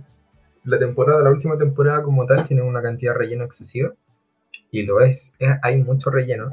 la 0.64 0.80
temporada, 0.80 1.22
la 1.22 1.32
última 1.32 1.58
temporada 1.58 2.02
como 2.02 2.26
tal 2.26 2.48
tiene 2.48 2.62
una 2.62 2.82
cantidad 2.82 3.12
de 3.12 3.18
relleno 3.18 3.44
excesiva, 3.44 3.94
y 4.72 4.84
lo 4.84 5.02
es, 5.02 5.36
hay 5.62 5.84
mucho 5.84 6.12
relleno. 6.12 6.50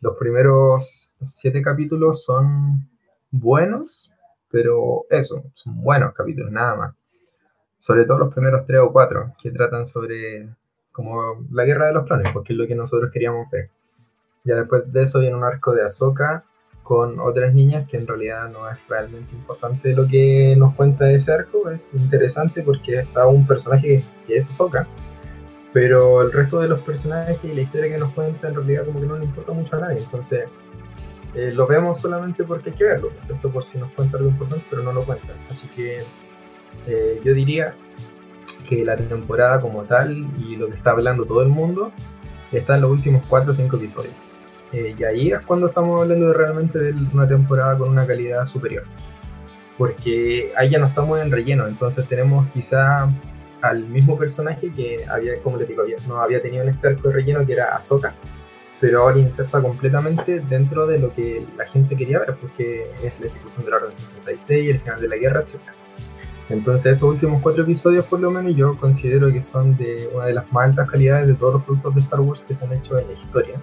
Los 0.00 0.16
primeros 0.16 1.16
siete 1.20 1.62
capítulos 1.62 2.24
son 2.24 2.88
buenos, 3.30 4.12
pero 4.50 5.04
eso, 5.08 5.44
son 5.54 5.80
buenos 5.80 6.14
capítulos, 6.14 6.50
nada 6.50 6.74
más. 6.74 6.94
Sobre 7.78 8.04
todo 8.04 8.18
los 8.18 8.34
primeros 8.34 8.66
tres 8.66 8.80
o 8.80 8.90
cuatro, 8.90 9.34
que 9.40 9.52
tratan 9.52 9.86
sobre 9.86 10.48
como 10.90 11.46
la 11.52 11.64
guerra 11.64 11.86
de 11.86 11.92
los 11.92 12.08
planes, 12.08 12.30
porque 12.32 12.54
es 12.54 12.58
lo 12.58 12.66
que 12.66 12.74
nosotros 12.74 13.12
queríamos 13.12 13.48
ver. 13.50 13.70
Ya 14.46 14.54
después 14.54 14.90
de 14.92 15.02
eso 15.02 15.20
viene 15.20 15.36
un 15.36 15.44
arco 15.44 15.72
de 15.72 15.84
Ahsoka 15.84 16.44
con 16.82 17.18
otras 17.18 17.52
niñas 17.52 17.88
que 17.90 17.96
en 17.96 18.06
realidad 18.06 18.48
no 18.48 18.70
es 18.70 18.78
realmente 18.88 19.34
importante 19.34 19.92
lo 19.92 20.06
que 20.06 20.54
nos 20.56 20.72
cuenta 20.74 21.10
ese 21.10 21.32
arco. 21.32 21.68
Es 21.68 21.92
interesante 21.94 22.62
porque 22.62 23.00
está 23.00 23.26
un 23.26 23.44
personaje 23.44 24.02
que 24.26 24.36
es 24.36 24.48
Ahsoka, 24.48 24.86
pero 25.72 26.22
el 26.22 26.32
resto 26.32 26.60
de 26.60 26.68
los 26.68 26.80
personajes 26.80 27.42
y 27.44 27.52
la 27.52 27.62
historia 27.62 27.92
que 27.92 27.98
nos 27.98 28.10
cuenta 28.10 28.48
en 28.48 28.54
realidad 28.54 28.86
como 28.86 29.00
que 29.00 29.06
no 29.06 29.18
le 29.18 29.24
importa 29.24 29.52
mucho 29.52 29.76
a 29.76 29.80
nadie. 29.80 29.98
Entonces 29.98 30.44
eh, 31.34 31.52
lo 31.52 31.66
vemos 31.66 31.98
solamente 31.98 32.44
porque 32.44 32.70
hay 32.70 32.76
que 32.76 32.84
verlo, 32.84 33.10
excepto 33.16 33.50
por 33.50 33.64
si 33.64 33.78
nos 33.78 33.90
cuenta 33.92 34.16
algo 34.16 34.30
importante, 34.30 34.64
pero 34.70 34.82
no 34.82 34.92
lo 34.92 35.04
cuenta. 35.04 35.34
Así 35.50 35.66
que 35.68 36.04
eh, 36.86 37.20
yo 37.24 37.34
diría 37.34 37.74
que 38.68 38.84
la 38.84 38.96
temporada 38.96 39.60
como 39.60 39.82
tal 39.82 40.26
y 40.38 40.56
lo 40.56 40.68
que 40.68 40.76
está 40.76 40.92
hablando 40.92 41.24
todo 41.24 41.42
el 41.42 41.48
mundo 41.48 41.90
está 42.52 42.76
en 42.76 42.82
los 42.82 42.90
últimos 42.90 43.24
4 43.28 43.50
o 43.50 43.54
5 43.54 43.76
episodios. 43.76 44.14
Eh, 44.72 44.94
y 44.98 45.04
ahí 45.04 45.30
es 45.30 45.40
cuando 45.42 45.68
estamos 45.68 46.02
hablando 46.02 46.28
de 46.28 46.34
realmente 46.34 46.78
de 46.78 46.92
una 47.12 47.26
temporada 47.26 47.78
con 47.78 47.90
una 47.90 48.06
calidad 48.06 48.44
superior. 48.46 48.84
Porque 49.78 50.50
ahí 50.56 50.70
ya 50.70 50.78
no 50.78 50.86
estamos 50.86 51.20
en 51.20 51.30
relleno, 51.30 51.66
entonces 51.66 52.06
tenemos 52.08 52.50
quizá 52.50 53.08
al 53.62 53.84
mismo 53.84 54.18
personaje 54.18 54.70
que 54.70 55.04
había, 55.08 55.38
como 55.42 55.56
les 55.56 55.68
digo, 55.68 55.84
no 56.08 56.20
había 56.20 56.40
tenido 56.40 56.62
un 56.62 56.70
este 56.70 56.88
arco 56.88 57.08
de 57.08 57.14
relleno 57.14 57.44
que 57.44 57.52
era 57.52 57.74
Ahsoka. 57.76 58.14
pero 58.80 59.02
ahora 59.02 59.18
inserta 59.18 59.62
completamente 59.62 60.40
dentro 60.40 60.86
de 60.86 60.98
lo 60.98 61.12
que 61.14 61.44
la 61.56 61.66
gente 61.66 61.96
quería 61.96 62.18
ver, 62.20 62.34
porque 62.40 62.84
es 63.02 63.18
la 63.20 63.26
ejecución 63.26 63.64
de 63.64 63.70
la 63.70 63.76
Orden 63.78 63.94
66, 63.94 64.70
el 64.70 64.80
final 64.80 65.00
de 65.00 65.08
la 65.08 65.16
guerra, 65.16 65.40
etc. 65.40 65.60
Entonces 66.48 66.92
estos 66.92 67.08
últimos 67.08 67.42
cuatro 67.42 67.64
episodios 67.64 68.04
por 68.04 68.20
lo 68.20 68.30
menos 68.30 68.54
yo 68.54 68.76
considero 68.76 69.32
que 69.32 69.40
son 69.40 69.76
de 69.76 70.08
una 70.14 70.26
de 70.26 70.34
las 70.34 70.52
más 70.52 70.66
altas 70.66 70.88
calidades 70.88 71.26
de 71.26 71.34
todos 71.34 71.54
los 71.54 71.64
productos 71.64 71.94
de 71.94 72.00
Star 72.02 72.20
Wars 72.20 72.44
que 72.44 72.54
se 72.54 72.64
han 72.64 72.72
hecho 72.72 72.98
en 72.98 73.08
la 73.08 73.14
historia. 73.14 73.60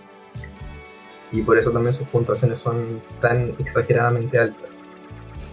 Y 1.34 1.42
por 1.42 1.58
eso 1.58 1.72
también 1.72 1.92
sus 1.92 2.08
puntuaciones 2.08 2.60
son 2.60 3.02
tan 3.20 3.56
exageradamente 3.60 4.40
altas. 4.40 4.78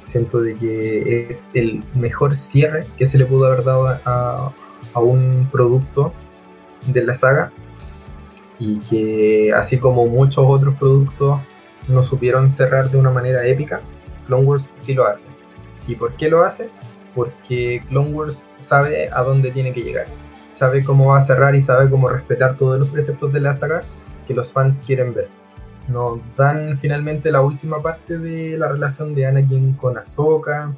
Siento 0.05 0.41
de 0.41 0.55
que 0.55 1.27
es 1.29 1.51
el 1.55 1.83
mejor 1.95 2.37
cierre 2.37 2.87
que 2.97 3.07
se 3.07 3.19
le 3.19 3.27
pudo 3.27 3.47
haber 3.47 3.65
dado 3.65 3.89
a, 3.89 4.53
a 4.93 5.01
un 5.01 5.49
producto 5.51 6.13
de 6.87 7.05
la 7.05 7.15
saga 7.15 7.51
y 8.59 8.79
que 8.81 9.53
así 9.55 9.79
como 9.79 10.07
muchos 10.07 10.45
otros 10.47 10.75
productos 10.77 11.41
no 11.89 12.03
supieron 12.03 12.49
cerrar 12.49 12.91
de 12.91 12.99
una 12.99 13.11
manera 13.11 13.47
épica, 13.47 13.81
Clone 14.27 14.45
Wars 14.47 14.73
sí 14.75 14.95
lo 14.95 15.07
hace. 15.07 15.29
¿Y 15.87 15.95
por 15.95 16.13
qué 16.13 16.29
lo 16.29 16.45
hace? 16.45 16.69
Porque 17.15 17.83
Clone 17.89 18.13
Wars 18.13 18.51
sabe 18.59 19.09
a 19.11 19.23
dónde 19.23 19.51
tiene 19.51 19.73
que 19.73 19.81
llegar, 19.81 20.07
sabe 20.53 20.85
cómo 20.85 21.07
va 21.07 21.19
a 21.19 21.23
cerrar 21.23 21.55
y 21.55 21.61
sabe 21.63 21.89
cómo 21.89 22.09
respetar 22.09 22.57
todos 22.57 22.79
los 22.79 22.89
preceptos 22.89 23.33
de 23.33 23.41
la 23.41 23.55
saga 23.55 23.81
que 24.29 24.35
los 24.35 24.53
fans 24.53 24.85
quieren 24.87 25.15
ver. 25.15 25.29
Nos 25.91 26.21
dan 26.37 26.77
finalmente 26.79 27.33
la 27.33 27.43
última 27.43 27.83
parte 27.83 28.17
de 28.17 28.57
la 28.57 28.69
relación 28.69 29.15
de 29.15 29.27
Anakin 29.27 29.75
con 29.75 29.99
Ahsoka, 29.99 30.73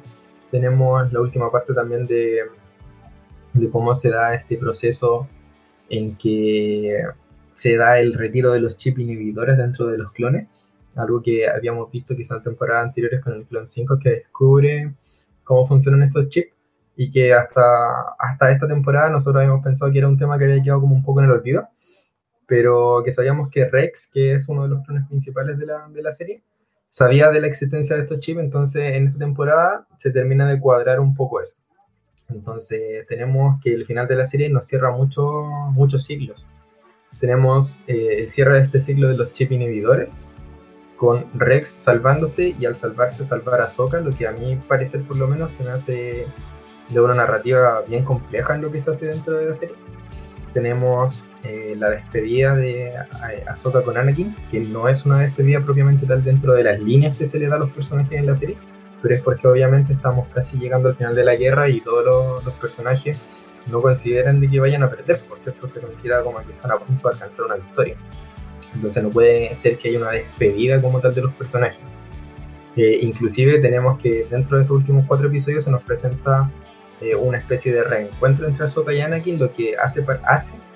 tenemos 0.49 1.11
la 1.11 1.21
última 1.21 1.51
parte 1.51 1.73
también 1.73 2.05
de, 2.05 2.41
cómo 3.71 3.93
se 3.93 4.09
da 4.09 4.33
este 4.33 4.57
proceso 4.57 5.27
en 5.89 6.15
que 6.15 6.95
se 7.53 7.75
da 7.75 7.99
el 7.99 8.13
retiro 8.13 8.51
de 8.51 8.59
los 8.59 8.75
chip 8.75 8.97
inhibidores 8.97 9.57
dentro 9.57 9.87
de 9.87 9.97
los 9.99 10.11
clones, 10.11 10.47
algo 10.95 11.21
que 11.21 11.47
habíamos 11.47 11.91
visto 11.91 12.15
quizás 12.15 12.37
en 12.37 12.43
temporadas 12.43 12.87
anteriores 12.87 13.21
con 13.23 13.33
el 13.33 13.45
clon 13.45 13.67
5 13.67 13.99
que 13.99 14.09
descubre 14.09 14.93
cómo 15.43 15.67
funcionan 15.67 16.03
estos 16.03 16.29
chips 16.29 16.53
y 16.95 17.11
que 17.11 17.33
hasta, 17.33 18.15
hasta 18.17 18.51
esta 18.51 18.67
temporada 18.67 19.09
nosotros 19.09 19.41
habíamos 19.41 19.63
pensado 19.63 19.91
que 19.91 19.99
era 19.99 20.07
un 20.07 20.17
tema 20.17 20.37
que 20.37 20.45
había 20.45 20.61
quedado 20.61 20.81
como 20.81 20.95
un 20.95 21.03
poco 21.03 21.19
en 21.19 21.25
el 21.25 21.31
olvido, 21.31 21.67
pero 22.53 23.01
que 23.03 23.11
sabíamos 23.11 23.49
que 23.49 23.65
Rex, 23.65 24.11
que 24.13 24.35
es 24.35 24.47
uno 24.47 24.63
de 24.63 24.69
los 24.69 24.85
clones 24.85 25.07
principales 25.07 25.57
de 25.57 25.65
la, 25.65 25.87
de 25.89 26.01
la 26.03 26.11
serie, 26.11 26.43
sabía 26.87 27.31
de 27.31 27.41
la 27.41 27.47
existencia 27.47 27.95
de 27.95 28.03
estos 28.03 28.19
chips, 28.19 28.39
entonces 28.39 28.93
en 28.93 29.07
esta 29.07 29.19
temporada 29.19 29.87
se 29.97 30.11
termina 30.11 30.47
de 30.47 30.59
cuadrar 30.59 30.99
un 30.99 31.15
poco 31.15 31.41
eso. 31.41 31.57
Entonces 32.29 33.07
tenemos 33.07 33.59
que 33.63 33.73
el 33.73 33.85
final 33.85 34.07
de 34.07 34.15
la 34.15 34.25
serie 34.25 34.49
nos 34.49 34.65
cierra 34.65 34.91
mucho, 34.91 35.23
muchos 35.71 36.03
siglos 36.03 36.45
tenemos 37.19 37.81
eh, 37.87 38.23
el 38.23 38.29
cierre 38.29 38.55
de 38.55 38.65
este 38.65 38.79
ciclo 38.79 39.07
de 39.07 39.15
los 39.15 39.31
chip 39.31 39.51
inhibidores, 39.51 40.21
con 40.97 41.25
Rex 41.33 41.69
salvándose 41.69 42.55
y 42.59 42.65
al 42.65 42.75
salvarse 42.75 43.23
salvar 43.23 43.61
a 43.61 43.67
Soka, 43.67 43.99
lo 43.99 44.11
que 44.11 44.27
a 44.27 44.31
mí 44.31 44.59
parecer 44.67 45.03
por 45.03 45.17
lo 45.17 45.27
menos 45.27 45.51
se 45.51 45.63
me 45.63 45.71
hace 45.71 46.27
de 46.89 46.99
una 46.99 47.13
narrativa 47.13 47.81
bien 47.87 48.03
compleja 48.03 48.55
en 48.55 48.61
lo 48.61 48.71
que 48.71 48.81
se 48.81 48.91
hace 48.91 49.05
dentro 49.07 49.37
de 49.37 49.45
la 49.45 49.53
serie. 49.53 49.75
Tenemos 50.53 51.27
eh, 51.43 51.75
la 51.77 51.89
despedida 51.89 52.55
de 52.55 52.93
Ahsoka 53.47 53.81
con 53.81 53.97
Anakin, 53.97 54.35
que 54.51 54.59
no 54.59 54.87
es 54.87 55.05
una 55.05 55.19
despedida 55.19 55.59
propiamente 55.59 56.05
tal 56.05 56.23
dentro 56.23 56.53
de 56.53 56.63
las 56.63 56.79
líneas 56.79 57.17
que 57.17 57.25
se 57.25 57.39
le 57.39 57.47
da 57.47 57.55
a 57.55 57.59
los 57.59 57.71
personajes 57.71 58.13
en 58.13 58.27
la 58.27 58.35
serie, 58.35 58.57
pero 59.01 59.15
es 59.15 59.21
porque 59.21 59.47
obviamente 59.47 59.93
estamos 59.93 60.27
casi 60.29 60.59
llegando 60.59 60.89
al 60.89 60.95
final 60.95 61.15
de 61.15 61.25
la 61.25 61.35
guerra 61.35 61.67
y 61.69 61.81
todos 61.81 62.43
los 62.45 62.53
personajes 62.55 63.19
no 63.67 63.81
consideran 63.81 64.39
de 64.39 64.49
que 64.49 64.59
vayan 64.59 64.83
a 64.83 64.89
perder, 64.89 65.19
por 65.21 65.39
cierto, 65.39 65.67
se 65.67 65.81
considera 65.81 66.21
como 66.23 66.37
que 66.39 66.51
están 66.51 66.71
a 66.71 66.77
punto 66.77 67.07
de 67.07 67.13
alcanzar 67.13 67.45
una 67.45 67.55
victoria. 67.55 67.95
Entonces 68.75 69.03
no 69.03 69.09
puede 69.09 69.55
ser 69.55 69.77
que 69.77 69.89
haya 69.89 69.99
una 69.99 70.11
despedida 70.11 70.81
como 70.81 70.99
tal 70.99 71.13
de 71.13 71.21
los 71.21 71.33
personajes. 71.33 71.79
Eh, 72.75 72.99
inclusive 73.01 73.59
tenemos 73.59 73.99
que 73.99 74.25
dentro 74.29 74.57
de 74.57 74.63
estos 74.63 74.77
últimos 74.77 75.05
cuatro 75.07 75.27
episodios 75.27 75.63
se 75.63 75.71
nos 75.71 75.83
presenta 75.83 76.49
eh, 77.03 77.15
una 77.15 77.37
especie 77.37 77.73
de 77.73 77.83
reencuentro 77.83 78.47
entre 78.47 78.65
Ahsoka 78.65 78.93
y 78.93 79.01
Anakin, 79.01 79.39
lo 79.39 79.51
que 79.53 79.75
hace, 79.77 80.05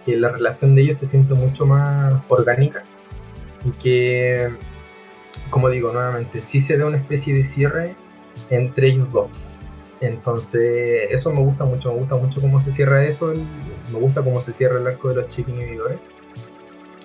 que 0.06 0.16
la 0.18 0.30
relación 0.30 0.76
de 0.76 0.82
ellos 0.84 0.98
se 0.98 1.06
sienta 1.06 1.34
mucho 1.34 1.66
más 1.66 2.22
orgánica 2.28 2.84
y 3.66 3.72
que, 3.72 4.50
como 5.50 5.70
digo 5.70 5.92
nuevamente, 5.92 6.42
sí 6.42 6.62
se 6.62 6.78
da 6.78 6.86
una 6.86 6.98
especie 6.98 7.34
de 7.34 7.44
cierre 7.44 7.96
entre 8.50 8.88
ellos 8.90 9.12
dos 9.12 9.30
entonces, 10.00 11.08
eso 11.10 11.32
me 11.32 11.42
gusta 11.42 11.66
mucho, 11.66 11.92
me 11.92 12.00
gusta 12.00 12.16
mucho 12.16 12.42
cómo 12.42 12.60
se 12.60 12.72
cierra 12.72 13.04
eso, 13.04 13.34
me 13.92 14.00
gusta 14.00 14.22
cómo 14.22 14.42
se 14.42 14.54
cierra 14.54 14.80
el 14.80 14.88
arco 14.88 15.10
de 15.10 15.16
los 15.16 15.30
chip 15.30 15.50
inhibidores. 15.50 15.98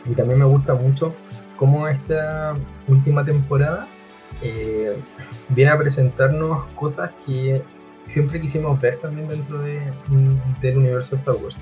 Y 0.05 0.15
también 0.15 0.41
me 0.41 0.45
gusta 0.45 0.75
mucho 0.75 1.15
cómo 1.57 1.89
esta 1.89 2.55
última 2.89 3.25
temporada 3.25 3.87
eh, 4.43 4.97
viene 5.49 5.71
a 5.71 5.79
presentarnos 5.79 6.67
cosas 6.75 7.13
que 7.25 7.63
siempre 8.13 8.41
quisimos 8.41 8.81
ver 8.81 8.99
también 8.99 9.29
dentro 9.29 9.59
de, 9.59 9.81
del 10.61 10.79
universo 10.79 11.15
Star 11.15 11.35
Wars. 11.37 11.59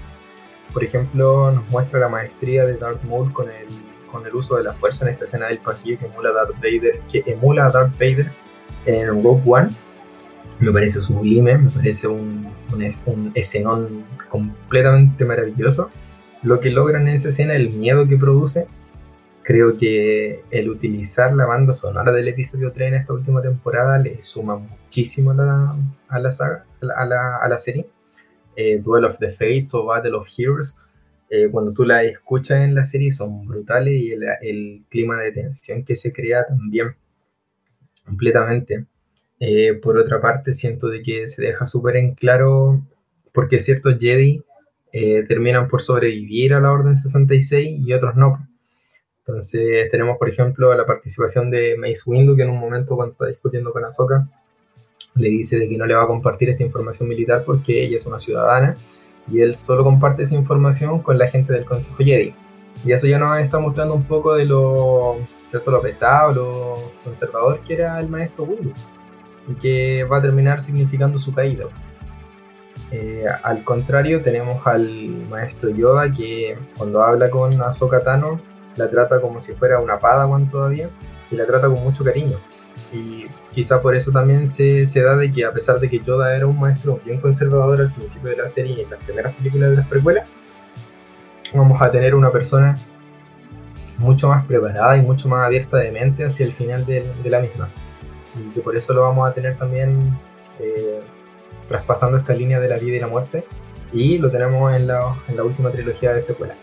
Por 0.73 0.85
ejemplo, 0.85 1.51
nos 1.51 1.69
muestra 1.71 2.01
la 2.01 2.09
maestría 2.09 2.65
de 2.65 2.75
Darth 2.75 3.03
Maul 3.05 3.33
con 3.33 3.49
el, 3.49 3.67
con 4.11 4.27
el 4.27 4.35
uso 4.35 4.57
de 4.57 4.65
la 4.65 4.75
fuerza 4.75 5.07
en 5.07 5.13
esta 5.13 5.25
escena 5.25 5.49
del 5.49 5.59
pasillo 5.59 5.99
que 5.99 6.07
emula 6.07 6.33
Darth 6.33 6.57
Vader, 6.57 7.01
que 7.11 7.25
emula 7.27 7.67
a 7.67 7.71
Darth 7.71 7.93
Vader 7.99 8.31
en 8.87 9.23
Rogue 9.23 9.43
One 9.47 9.71
me 10.61 10.73
parece 10.73 11.01
sublime, 11.01 11.57
me 11.57 11.71
parece 11.71 12.07
un, 12.07 12.47
un, 12.73 13.33
escenón 13.35 14.05
completamente 14.29 15.25
maravilloso. 15.25 15.91
Lo 16.43 16.61
que 16.61 16.71
logran 16.71 17.09
en 17.09 17.15
esa 17.15 17.31
escena, 17.31 17.57
el 17.57 17.71
miedo 17.71 18.07
que 18.07 18.17
produce, 18.17 18.67
creo 19.51 19.77
que 19.77 20.45
el 20.53 20.71
utilizar 20.71 21.35
la 21.35 21.45
banda 21.45 21.73
sonora 21.73 22.13
del 22.13 22.29
episodio 22.29 22.71
3 22.71 22.87
en 22.87 22.95
esta 22.95 23.13
última 23.13 23.43
temporada 23.43 23.99
le 23.99 24.23
suma 24.23 24.57
muchísimo 24.57 25.33
a 25.33 26.21
la, 26.21 26.31
saga, 26.31 26.67
a 26.97 27.49
la, 27.49 27.59
serie. 27.59 27.85
Eh, 28.55 28.79
Duel 28.79 29.07
of 29.07 29.19
the 29.19 29.33
Fates 29.33 29.75
o 29.75 29.87
Battle 29.87 30.15
of 30.15 30.29
Heroes, 30.39 30.79
eh, 31.29 31.49
cuando 31.51 31.73
tú 31.73 31.83
la 31.83 32.05
escuchas 32.05 32.63
en 32.63 32.77
la 32.77 32.85
serie 32.85 33.11
son 33.11 33.45
brutales 33.45 33.93
y 33.93 34.13
el, 34.13 34.85
clima 34.89 35.21
de 35.21 35.33
tensión 35.33 35.85
que 35.85 35.97
se 35.97 36.13
crea 36.13 36.47
también 36.47 36.95
completamente. 38.05 38.87
Eh, 39.41 39.75
por 39.83 39.97
otra 39.97 40.21
parte, 40.21 40.53
siento 40.53 40.87
de 40.87 41.03
que 41.03 41.27
se 41.27 41.43
deja 41.43 41.67
súper 41.67 41.97
en 41.97 42.15
claro 42.15 42.87
porque 43.33 43.59
ciertos 43.59 43.99
Jedi 43.99 44.45
terminan 45.27 45.67
por 45.67 45.83
sobrevivir 45.83 46.55
a 46.55 46.61
la 46.61 46.71
Orden 46.71 46.95
66 46.95 47.81
y 47.85 47.93
otros 47.93 48.15
no. 48.15 48.50
Entonces 49.31 49.89
tenemos, 49.93 50.19
por 50.19 50.29
ejemplo, 50.29 50.75
la 50.75 50.85
participación 50.85 51.53
de 51.53 51.77
Mace 51.79 52.03
Windu, 52.05 52.35
que 52.35 52.43
en 52.43 52.51
un 52.51 52.59
momento 52.59 52.97
cuando 52.97 53.13
está 53.13 53.27
discutiendo 53.27 53.73
con 53.73 53.85
Ahsoka, 53.85 54.27
le 55.15 55.29
dice 55.29 55.57
de 55.57 55.69
que 55.69 55.77
no 55.77 55.87
le 55.87 55.95
va 55.95 56.03
a 56.03 56.07
compartir 56.09 56.51
esta 56.51 56.65
información 56.65 57.09
militar 57.09 57.45
porque 57.47 57.85
ella 57.85 57.97
es 57.97 58.07
una 58.07 58.19
ciudadana 58.19 58.75
y 59.31 59.41
él 59.41 59.55
solo 59.55 59.85
comparte 59.85 60.23
esa 60.23 60.35
información 60.35 61.01
con 61.01 61.17
la 61.17 61.29
gente 61.29 61.53
del 61.53 61.65
Consejo 61.65 61.99
Jedi. 61.99 62.35
Y 62.85 62.93
eso 62.93 63.07
ya 63.07 63.19
nos 63.19 63.39
está 63.39 63.61
mostrando 63.61 63.95
un 63.95 64.03
poco 64.03 64.35
de 64.35 64.47
lo, 64.47 65.19
¿cierto? 65.49 65.71
lo 65.71 65.81
pesado, 65.81 66.33
lo 66.33 66.93
conservador 67.05 67.61
que 67.61 67.75
era 67.75 68.01
el 68.01 68.09
maestro 68.09 68.45
Windu 68.45 68.73
y 69.49 69.55
que 69.55 70.05
va 70.05 70.17
a 70.17 70.23
terminar 70.23 70.61
significando 70.61 71.21
su 71.21 71.33
caída. 71.33 71.67
Eh, 72.91 73.25
al 73.45 73.63
contrario, 73.63 74.23
tenemos 74.23 74.67
al 74.67 75.29
maestro 75.31 75.71
Yoda 75.71 76.13
que 76.13 76.59
cuando 76.77 77.05
habla 77.05 77.31
con 77.31 77.63
Ahsoka 77.63 78.03
Tano 78.03 78.50
la 78.81 78.91
trata 78.91 79.21
como 79.21 79.41
si 79.41 79.53
fuera 79.55 79.79
una 79.79 79.99
Padawan 79.99 80.51
todavía 80.51 80.89
y 81.31 81.37
la 81.37 81.47
trata 81.47 81.69
con 81.69 81.83
mucho 81.83 82.03
cariño. 82.03 82.39
Y 82.93 83.27
quizá 83.55 83.81
por 83.81 83.95
eso 83.95 84.11
también 84.11 84.49
se, 84.49 84.87
se, 84.87 85.03
da 85.03 85.17
de 85.17 85.33
que 85.33 85.45
a 85.45 85.53
pesar 85.53 85.79
de 85.79 85.89
que 85.89 86.01
Yoda 86.01 86.35
era 86.35 86.47
un 86.47 86.59
maestro 86.59 86.99
bien 87.05 87.21
conservador 87.21 87.81
al 87.81 87.93
principio 87.93 88.31
de 88.31 88.37
la 88.37 88.49
serie 88.49 88.75
y 88.77 88.81
en 88.81 88.91
las 88.91 89.03
primeras 89.05 89.35
películas 89.35 89.71
de 89.71 89.77
las 89.77 89.87
precuelas, 89.87 90.29
vamos 91.53 91.81
a 91.81 91.91
tener 91.91 92.15
una 92.15 92.31
persona 92.31 92.77
mucho 93.99 94.29
más 94.29 94.47
preparada 94.47 94.97
y 94.97 95.03
mucho 95.03 95.29
más 95.29 95.47
abierta 95.47 95.77
de 95.77 95.91
mente 95.93 96.25
hacia 96.25 96.47
el 96.47 96.55
final 96.55 96.87
de, 96.87 97.05
la 97.25 97.41
misma 97.41 97.69
y 98.35 98.55
que 98.55 98.61
por 98.61 98.75
eso 98.75 98.95
lo 98.95 99.03
vamos 99.03 99.29
a 99.29 99.35
tener 99.35 99.57
también 99.57 100.17
eh, 100.59 101.01
traspasando 101.69 102.17
esta 102.17 102.33
línea 102.33 102.61
de 102.61 102.69
la 102.69 102.77
vida 102.77 102.97
y 102.97 103.01
la 103.01 103.09
muerte 103.09 103.45
y 103.93 104.19
lo 104.19 104.31
tenemos 104.31 104.73
en 104.73 104.87
la 104.87 105.45
última 105.45 105.71
trilogía 105.71 106.15
de 106.15 106.21
secuela. 106.21 106.55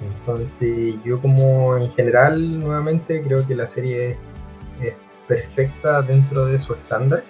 Entonces 0.00 0.94
yo 1.04 1.20
como 1.20 1.76
en 1.76 1.90
general 1.90 2.60
nuevamente 2.60 3.22
creo 3.22 3.46
que 3.46 3.54
la 3.54 3.68
serie 3.68 4.16
es, 4.82 4.94
perfecta 5.28 6.02
dentro 6.02 6.46
de 6.46 6.58
su 6.58 6.74
estándar, 6.74 7.22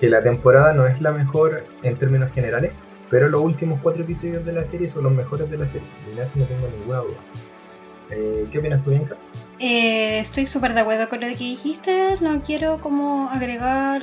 que 0.00 0.08
la 0.08 0.22
temporada 0.22 0.72
no 0.72 0.86
es 0.86 0.98
la 1.02 1.12
mejor 1.12 1.62
en 1.82 1.96
términos 1.96 2.32
generales, 2.32 2.72
pero 3.10 3.28
los 3.28 3.42
últimos 3.42 3.80
cuatro 3.82 4.02
episodios 4.02 4.46
de 4.46 4.52
la 4.54 4.62
serie 4.62 4.88
son 4.88 5.04
los 5.04 5.12
mejores 5.12 5.50
de 5.50 5.58
la 5.58 5.66
serie, 5.66 5.86
en 6.10 6.18
eso 6.18 6.38
no 6.38 6.46
tengo 6.46 6.66
ninguna 6.68 7.00
duda. 7.00 7.16
Eh, 8.10 8.48
¿Qué 8.50 8.58
opinas 8.58 8.82
tú, 8.82 8.90
Bianca? 8.90 9.16
Eh, 9.58 10.20
estoy 10.20 10.46
súper 10.46 10.74
de 10.74 10.80
acuerdo 10.80 11.08
con 11.08 11.20
lo 11.20 11.26
que 11.26 11.34
dijiste. 11.36 12.14
No 12.20 12.42
quiero 12.42 12.80
como 12.80 13.28
agregar. 13.30 14.02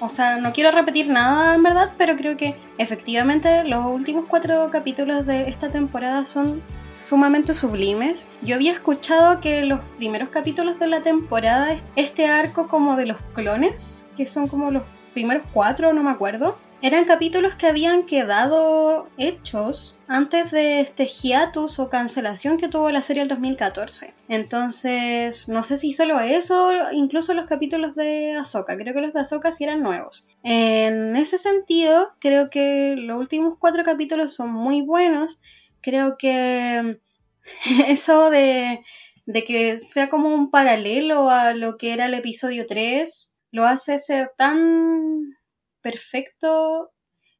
O 0.00 0.08
sea, 0.08 0.36
no 0.36 0.52
quiero 0.52 0.70
repetir 0.70 1.08
nada 1.10 1.56
en 1.56 1.62
verdad, 1.62 1.92
pero 1.98 2.16
creo 2.16 2.36
que 2.36 2.54
efectivamente 2.78 3.64
los 3.64 3.84
últimos 3.86 4.26
cuatro 4.28 4.70
capítulos 4.70 5.26
de 5.26 5.48
esta 5.48 5.70
temporada 5.70 6.24
son 6.24 6.62
sumamente 6.98 7.54
sublimes. 7.54 8.28
Yo 8.42 8.56
había 8.56 8.72
escuchado 8.72 9.40
que 9.40 9.62
los 9.64 9.80
primeros 9.96 10.30
capítulos 10.30 10.78
de 10.78 10.88
la 10.88 11.02
temporada, 11.02 11.76
este 11.96 12.26
arco 12.26 12.68
como 12.68 12.96
de 12.96 13.06
los 13.06 13.16
clones, 13.34 14.08
que 14.16 14.26
son 14.26 14.48
como 14.48 14.70
los 14.70 14.82
primeros 15.14 15.44
cuatro, 15.52 15.92
no 15.92 16.02
me 16.02 16.10
acuerdo, 16.10 16.58
eran 16.80 17.06
capítulos 17.06 17.56
que 17.56 17.66
habían 17.66 18.04
quedado 18.04 19.08
hechos 19.16 19.98
antes 20.06 20.52
de 20.52 20.78
este 20.80 21.06
hiatus 21.06 21.80
o 21.80 21.90
cancelación 21.90 22.56
que 22.56 22.68
tuvo 22.68 22.90
la 22.90 23.02
serie 23.02 23.22
el 23.22 23.28
2014. 23.28 24.14
Entonces, 24.28 25.48
no 25.48 25.64
sé 25.64 25.78
si 25.78 25.92
solo 25.92 26.20
eso, 26.20 26.70
incluso 26.92 27.34
los 27.34 27.46
capítulos 27.46 27.96
de 27.96 28.36
Ahsoka. 28.36 28.76
Creo 28.76 28.94
que 28.94 29.00
los 29.00 29.12
de 29.12 29.20
Ahsoka 29.20 29.50
sí 29.50 29.64
eran 29.64 29.82
nuevos. 29.82 30.28
En 30.44 31.16
ese 31.16 31.38
sentido, 31.38 32.12
creo 32.20 32.48
que 32.48 32.94
los 32.96 33.18
últimos 33.18 33.58
cuatro 33.58 33.82
capítulos 33.82 34.32
son 34.34 34.52
muy 34.52 34.82
buenos. 34.82 35.40
Creo 35.88 36.18
que 36.18 36.98
eso 37.88 38.28
de, 38.28 38.84
de 39.24 39.44
que 39.44 39.78
sea 39.78 40.10
como 40.10 40.28
un 40.34 40.50
paralelo 40.50 41.30
a 41.30 41.54
lo 41.54 41.78
que 41.78 41.94
era 41.94 42.04
el 42.04 42.12
episodio 42.12 42.66
3 42.66 43.34
lo 43.52 43.64
hace 43.64 43.98
ser 43.98 44.30
tan 44.36 45.34
perfecto 45.80 46.90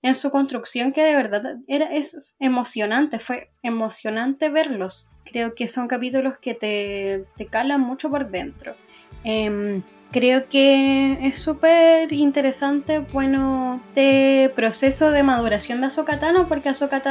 en 0.01 0.15
su 0.15 0.31
construcción 0.31 0.95
que 0.95 1.03
de 1.03 1.15
verdad 1.15 1.57
era, 1.67 1.95
es 1.95 2.39
emocionante, 2.41 3.19
fue 3.19 3.51
emocionante 3.63 4.49
verlos. 4.49 5.11
Creo 5.27 5.55
que 5.55 5.69
son 5.69 5.87
capítulos 5.87 6.39
que 6.39 6.55
te, 6.55 7.27
te 7.37 7.49
calan 7.49 7.83
mucho 7.83 8.09
por 8.09 8.31
dentro. 8.31 8.75
Em, 9.25 9.83
Creo 10.11 10.49
que 10.49 11.27
es 11.27 11.41
súper 11.41 12.13
interesante, 12.13 13.01
bueno, 13.13 13.81
este 13.99 14.51
proceso 14.55 15.11
de 15.11 15.25
maduración 15.25 15.81
de 15.81 15.89
Ahsoka 15.89 16.21
porque 16.49 16.69
Ahsoka 16.69 17.03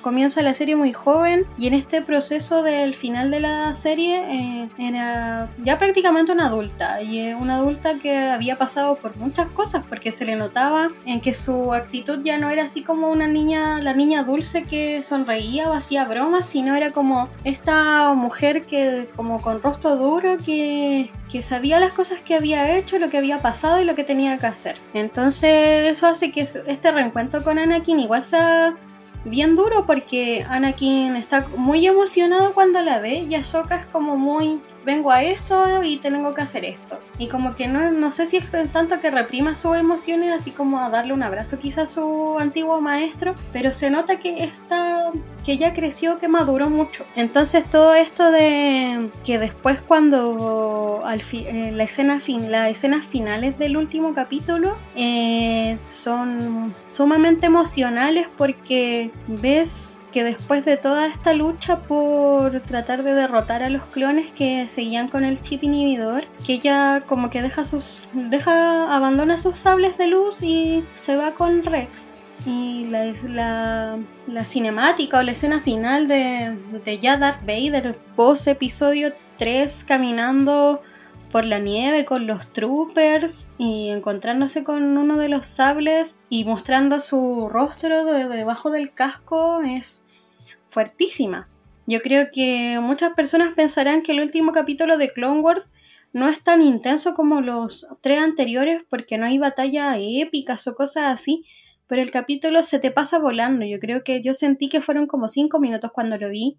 comienza 0.00 0.42
la 0.42 0.54
serie 0.54 0.74
muy 0.74 0.92
joven 0.92 1.46
y 1.56 1.68
en 1.68 1.74
este 1.74 2.02
proceso 2.02 2.64
del 2.64 2.94
final 2.94 3.30
de 3.30 3.38
la 3.38 3.74
serie 3.76 4.24
eh, 4.28 4.68
era 4.76 5.48
ya 5.64 5.78
prácticamente 5.78 6.32
una 6.32 6.46
adulta 6.46 7.00
y 7.00 7.32
una 7.32 7.56
adulta 7.56 7.98
que 8.00 8.18
había 8.18 8.58
pasado 8.58 8.96
por 8.96 9.16
muchas 9.16 9.48
cosas 9.50 9.84
porque 9.88 10.10
se 10.10 10.26
le 10.26 10.34
notaba 10.34 10.88
en 11.04 11.20
que 11.20 11.32
su 11.32 11.72
actitud 11.72 12.24
ya 12.24 12.38
no 12.38 12.50
era 12.50 12.64
así 12.64 12.82
como 12.82 13.08
una 13.08 13.28
niña, 13.28 13.80
la 13.80 13.94
niña 13.94 14.24
dulce 14.24 14.64
que 14.64 15.02
sonreía 15.02 15.70
o 15.70 15.74
hacía 15.74 16.04
bromas, 16.04 16.48
sino 16.48 16.74
era 16.74 16.90
como 16.90 17.28
esta 17.44 18.12
mujer 18.14 18.66
que 18.66 19.08
como 19.14 19.40
con 19.40 19.62
rostro 19.62 19.96
duro 19.96 20.38
que, 20.44 21.10
que 21.30 21.42
sabía 21.42 21.78
las 21.78 21.92
cosas 21.92 22.20
que 22.26 22.34
había 22.34 22.76
hecho, 22.76 22.98
lo 22.98 23.08
que 23.08 23.18
había 23.18 23.40
pasado 23.40 23.80
y 23.80 23.84
lo 23.84 23.94
que 23.94 24.04
tenía 24.04 24.36
que 24.36 24.46
hacer. 24.46 24.76
Entonces 24.92 25.90
eso 25.90 26.08
hace 26.08 26.32
que 26.32 26.40
este 26.40 26.90
reencuentro 26.90 27.42
con 27.42 27.58
Anakin 27.58 28.00
igual 28.00 28.24
sea 28.24 28.76
bien 29.24 29.56
duro 29.56 29.86
porque 29.86 30.44
Anakin 30.48 31.16
está 31.16 31.46
muy 31.56 31.86
emocionado 31.86 32.52
cuando 32.52 32.80
la 32.82 33.00
ve 33.00 33.20
y 33.28 33.34
Ahsoka 33.34 33.76
es 33.76 33.86
como 33.86 34.16
muy 34.16 34.60
vengo 34.86 35.10
a 35.10 35.22
esto 35.22 35.82
y 35.82 35.98
tengo 35.98 36.32
que 36.32 36.40
hacer 36.40 36.64
esto. 36.64 36.98
Y 37.18 37.28
como 37.28 37.56
que 37.56 37.66
no, 37.66 37.90
no 37.90 38.12
sé 38.12 38.26
si 38.26 38.38
es 38.38 38.48
tanto 38.72 39.00
que 39.00 39.10
reprima 39.10 39.54
sus 39.54 39.76
emociones, 39.76 40.32
así 40.32 40.52
como 40.52 40.78
a 40.80 40.88
darle 40.88 41.12
un 41.12 41.22
abrazo 41.22 41.58
quizás 41.58 41.76
a 41.76 41.86
su 41.86 42.38
antiguo 42.38 42.80
maestro, 42.80 43.34
pero 43.52 43.72
se 43.72 43.90
nota 43.90 44.18
que 44.20 44.44
está, 44.44 45.10
que 45.44 45.58
ya 45.58 45.74
creció, 45.74 46.18
que 46.18 46.28
maduró 46.28 46.70
mucho. 46.70 47.04
Entonces 47.16 47.68
todo 47.68 47.94
esto 47.94 48.30
de 48.30 49.10
que 49.24 49.38
después 49.38 49.82
cuando 49.82 51.02
al 51.04 51.20
eh, 51.32 51.72
la 51.72 51.82
escena 51.82 52.20
fin, 52.20 52.52
las 52.52 52.70
escenas 52.70 53.04
finales 53.04 53.58
del 53.58 53.76
último 53.76 54.14
capítulo 54.14 54.76
eh, 54.94 55.78
son 55.84 56.74
sumamente 56.86 57.46
emocionales 57.46 58.28
porque 58.36 59.10
ves 59.26 60.00
que 60.16 60.24
después 60.24 60.64
de 60.64 60.78
toda 60.78 61.08
esta 61.08 61.34
lucha 61.34 61.80
por 61.80 62.60
tratar 62.60 63.02
de 63.02 63.12
derrotar 63.12 63.62
a 63.62 63.68
los 63.68 63.82
clones 63.84 64.32
que 64.32 64.66
seguían 64.70 65.08
con 65.08 65.24
el 65.24 65.42
chip 65.42 65.62
inhibidor, 65.62 66.24
que 66.46 66.54
ella 66.54 67.02
como 67.06 67.28
que 67.28 67.42
deja 67.42 67.66
sus 67.66 68.08
deja 68.14 68.96
abandona 68.96 69.36
sus 69.36 69.58
sables 69.58 69.98
de 69.98 70.06
luz 70.06 70.42
y 70.42 70.84
se 70.94 71.16
va 71.16 71.32
con 71.32 71.64
Rex. 71.64 72.14
Y 72.46 72.86
la, 72.86 73.12
la, 73.28 73.98
la 74.26 74.44
cinemática 74.46 75.18
o 75.18 75.22
la 75.22 75.32
escena 75.32 75.60
final 75.60 76.08
de, 76.08 76.56
de 76.82 76.98
ya 76.98 77.18
Darth 77.18 77.44
Vader 77.44 77.98
post 78.16 78.48
episodio 78.48 79.12
3 79.36 79.84
caminando 79.84 80.80
por 81.30 81.44
la 81.44 81.58
nieve 81.58 82.06
con 82.06 82.26
los 82.26 82.50
troopers 82.54 83.48
y 83.58 83.90
encontrándose 83.90 84.64
con 84.64 84.96
uno 84.96 85.18
de 85.18 85.28
los 85.28 85.46
sables 85.46 86.18
y 86.30 86.46
mostrando 86.46 87.00
su 87.00 87.50
rostro 87.50 88.06
de 88.06 88.26
debajo 88.28 88.70
del 88.70 88.94
casco 88.94 89.60
es 89.60 90.05
fuertísima. 90.76 91.48
Yo 91.86 92.02
creo 92.02 92.26
que 92.30 92.78
muchas 92.82 93.14
personas 93.14 93.54
pensarán 93.54 94.02
que 94.02 94.12
el 94.12 94.20
último 94.20 94.52
capítulo 94.52 94.98
de 94.98 95.10
Clone 95.10 95.40
Wars 95.40 95.72
no 96.12 96.28
es 96.28 96.42
tan 96.42 96.60
intenso 96.60 97.14
como 97.14 97.40
los 97.40 97.88
tres 98.02 98.18
anteriores 98.18 98.82
porque 98.90 99.16
no 99.16 99.24
hay 99.24 99.38
batallas 99.38 99.96
épicas 99.98 100.68
o 100.68 100.74
cosas 100.74 101.04
así, 101.04 101.46
pero 101.86 102.02
el 102.02 102.10
capítulo 102.10 102.62
se 102.62 102.78
te 102.78 102.90
pasa 102.90 103.18
volando. 103.18 103.64
Yo 103.64 103.80
creo 103.80 104.04
que 104.04 104.22
yo 104.22 104.34
sentí 104.34 104.68
que 104.68 104.82
fueron 104.82 105.06
como 105.06 105.30
cinco 105.30 105.60
minutos 105.60 105.92
cuando 105.94 106.18
lo 106.18 106.28
vi. 106.28 106.58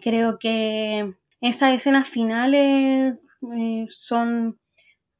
Creo 0.00 0.38
que 0.38 1.12
esas 1.42 1.74
escenas 1.74 2.08
finales 2.08 3.16
eh, 3.54 3.84
son 3.86 4.58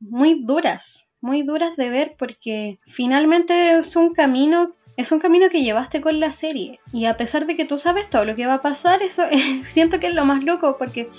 muy 0.00 0.42
duras, 0.42 1.11
muy 1.20 1.42
duras 1.42 1.76
de 1.76 1.90
ver 1.90 2.16
porque 2.18 2.79
finalmente 2.87 3.79
es 3.79 3.94
un 3.94 4.14
camino 4.14 4.72
es 4.96 5.12
un 5.12 5.18
camino 5.18 5.48
que 5.50 5.62
llevaste 5.62 6.00
con 6.00 6.20
la 6.20 6.32
serie. 6.32 6.80
Y 6.92 7.04
a 7.04 7.16
pesar 7.16 7.46
de 7.46 7.56
que 7.56 7.64
tú 7.64 7.78
sabes 7.78 8.09
todo 8.09 8.24
lo 8.24 8.35
que 8.35 8.46
va 8.46 8.54
a 8.54 8.62
pasar, 8.62 9.02
eso 9.02 9.24
siento 9.62 10.00
que 10.00 10.09
es 10.09 10.14
lo 10.14 10.24
más 10.24 10.44
loco 10.44 10.76
porque 10.78 11.11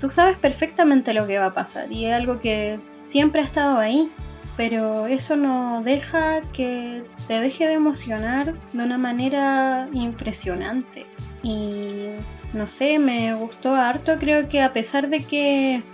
tú 0.00 0.10
sabes 0.10 0.36
perfectamente 0.36 1.14
lo 1.14 1.26
que 1.26 1.38
va 1.38 1.46
a 1.46 1.54
pasar 1.54 1.92
y 1.92 2.06
es 2.06 2.14
algo 2.14 2.40
que 2.40 2.78
siempre 3.06 3.40
ha 3.40 3.44
estado 3.44 3.78
ahí. 3.78 4.10
Pero 4.56 5.06
eso 5.06 5.36
no 5.36 5.82
deja 5.82 6.40
que 6.52 7.04
te 7.28 7.40
deje 7.40 7.68
de 7.68 7.74
emocionar 7.74 8.54
de 8.72 8.82
una 8.82 8.98
manera 8.98 9.88
impresionante. 9.92 11.06
Y 11.44 12.08
no 12.52 12.66
sé, 12.66 12.98
me 12.98 13.34
gustó 13.34 13.76
harto. 13.76 14.16
Creo 14.16 14.48
que 14.48 14.60
a 14.60 14.72
pesar 14.72 15.10
de 15.10 15.22
que 15.22 15.84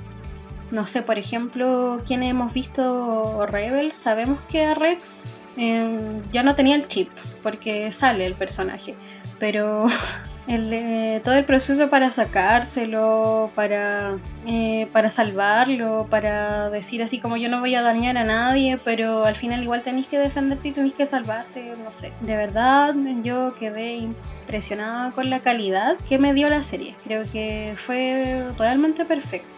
no 0.71 0.87
sé, 0.87 1.03
por 1.03 1.19
ejemplo, 1.19 2.03
quienes 2.07 2.31
hemos 2.31 2.55
visto 2.55 3.45
Rebels, 3.47 3.95
sabemos 3.95 4.41
que 4.49 4.65
a 4.65 4.75
Rex 4.75 5.27
Em, 5.57 6.23
ya 6.33 6.43
no 6.43 6.55
tenía 6.55 6.77
el 6.77 6.89
chip, 6.89 7.11
porque 7.43 7.93
sale 7.93 8.27
el 8.27 8.35
personaje, 8.35 8.95
pero 9.39 9.87
el, 10.49 11.23
todo 11.23 11.35
el 11.35 11.45
proceso 11.45 11.89
para 11.91 12.11
sacárselo, 12.11 13.51
para, 13.55 14.19
eh, 14.47 14.89
para 14.93 15.11
salvarlo, 15.11 16.07
para 16.11 16.71
decir 16.71 17.03
así 17.03 17.21
como 17.21 17.37
yo 17.37 17.49
no 17.49 17.61
voy 17.61 17.75
a 17.75 17.83
dañar 17.83 18.19
a 18.19 18.25
nadie, 18.25 18.79
pero 18.85 19.25
al 19.25 19.37
final 19.37 19.63
igual 19.63 19.83
tenéis 19.83 20.09
que 20.09 20.19
defenderte 20.19 20.69
y 20.69 20.73
tenéis 20.73 20.95
que 20.95 21.07
salvarte, 21.07 21.75
no 21.85 21.95
sé. 21.95 22.13
De 22.21 22.37
verdad 22.37 22.95
yo 23.23 23.55
quedé 23.55 23.97
impresionada 23.97 25.13
con 25.13 25.31
la 25.31 25.41
calidad 25.41 25.97
que 26.09 26.19
me 26.19 26.35
dio 26.35 26.51
la 26.51 26.63
serie, 26.63 26.97
creo 27.05 27.25
que 27.31 27.75
fue 27.77 28.45
realmente 28.59 29.05
perfecto. 29.05 29.49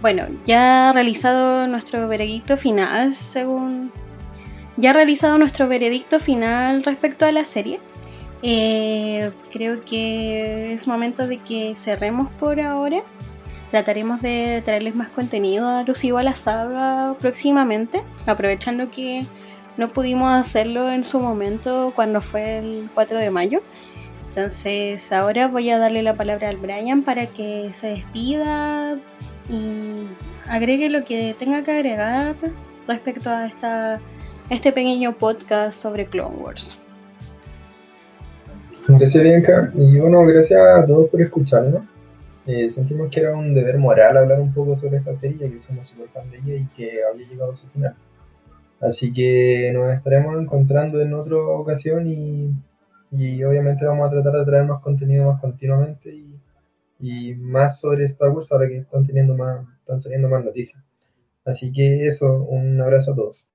Bueno, 0.00 0.26
ya 0.46 0.92
realizado 0.94 1.66
nuestro 1.66 2.08
veredicto 2.08 2.56
final, 2.56 3.12
según 3.12 3.92
ya 4.80 4.92
realizado 4.92 5.36
nuestro 5.38 5.68
veredicto 5.68 6.18
final 6.20 6.82
respecto 6.82 7.26
a 7.26 7.32
la 7.32 7.44
serie, 7.44 7.78
eh, 8.42 9.30
creo 9.52 9.84
que 9.84 10.72
es 10.72 10.86
momento 10.86 11.26
de 11.26 11.38
que 11.38 11.74
cerremos 11.76 12.30
por 12.40 12.60
ahora. 12.60 13.02
Trataremos 13.70 14.20
de 14.20 14.62
traerles 14.64 14.96
más 14.96 15.08
contenido 15.08 15.68
alusivo 15.68 16.18
a 16.18 16.22
la 16.22 16.34
saga 16.34 17.14
próximamente, 17.20 18.02
aprovechando 18.26 18.90
que 18.90 19.24
no 19.76 19.88
pudimos 19.90 20.32
hacerlo 20.32 20.90
en 20.90 21.04
su 21.04 21.20
momento 21.20 21.92
cuando 21.94 22.20
fue 22.20 22.58
el 22.58 22.90
4 22.94 23.18
de 23.18 23.30
mayo. 23.30 23.62
Entonces 24.30 25.12
ahora 25.12 25.48
voy 25.48 25.70
a 25.70 25.78
darle 25.78 26.02
la 26.02 26.14
palabra 26.14 26.48
al 26.48 26.56
Brian 26.56 27.02
para 27.02 27.26
que 27.26 27.70
se 27.72 27.88
despida 27.88 28.96
y 29.48 30.06
agregue 30.48 30.88
lo 30.88 31.04
que 31.04 31.34
tenga 31.38 31.62
que 31.62 31.72
agregar 31.72 32.34
respecto 32.86 33.30
a 33.30 33.46
esta 33.46 34.00
este 34.50 34.72
pequeño 34.72 35.16
podcast 35.16 35.80
sobre 35.80 36.06
Clone 36.06 36.36
Wars. 36.38 36.76
Gracias 38.88 39.22
Bianca 39.22 39.70
y 39.76 39.96
bueno, 39.96 40.24
gracias 40.24 40.60
a 40.60 40.84
todos 40.84 41.08
por 41.08 41.22
escucharnos. 41.22 41.82
Eh, 42.46 42.68
sentimos 42.68 43.10
que 43.10 43.20
era 43.20 43.36
un 43.36 43.54
deber 43.54 43.78
moral 43.78 44.16
hablar 44.16 44.40
un 44.40 44.52
poco 44.52 44.74
sobre 44.74 44.96
esta 44.96 45.14
serie, 45.14 45.48
que 45.48 45.60
somos 45.60 45.86
súper 45.86 46.08
fan 46.08 46.28
de 46.32 46.38
ella 46.38 46.54
y 46.54 46.66
que 46.76 46.98
había 47.04 47.28
llegado 47.28 47.52
a 47.52 47.54
su 47.54 47.68
final. 47.68 47.94
Así 48.80 49.12
que 49.12 49.70
nos 49.72 49.94
estaremos 49.94 50.40
encontrando 50.42 51.00
en 51.00 51.14
otra 51.14 51.36
ocasión 51.36 52.08
y, 52.08 52.52
y 53.12 53.44
obviamente 53.44 53.84
vamos 53.84 54.08
a 54.08 54.10
tratar 54.10 54.32
de 54.40 54.44
traer 54.50 54.64
más 54.64 54.82
contenido 54.82 55.30
más 55.30 55.40
continuamente 55.40 56.12
y, 56.12 56.40
y, 56.98 57.34
más 57.34 57.78
sobre 57.78 58.04
Star 58.06 58.30
Wars 58.30 58.50
ahora 58.50 58.66
que 58.66 58.78
están, 58.78 59.06
teniendo 59.06 59.36
más, 59.36 59.64
están 59.78 60.00
saliendo 60.00 60.28
más 60.28 60.44
noticias. 60.44 60.82
Así 61.44 61.72
que 61.72 62.06
eso, 62.06 62.42
un 62.42 62.80
abrazo 62.80 63.12
a 63.12 63.14
todos. 63.14 63.48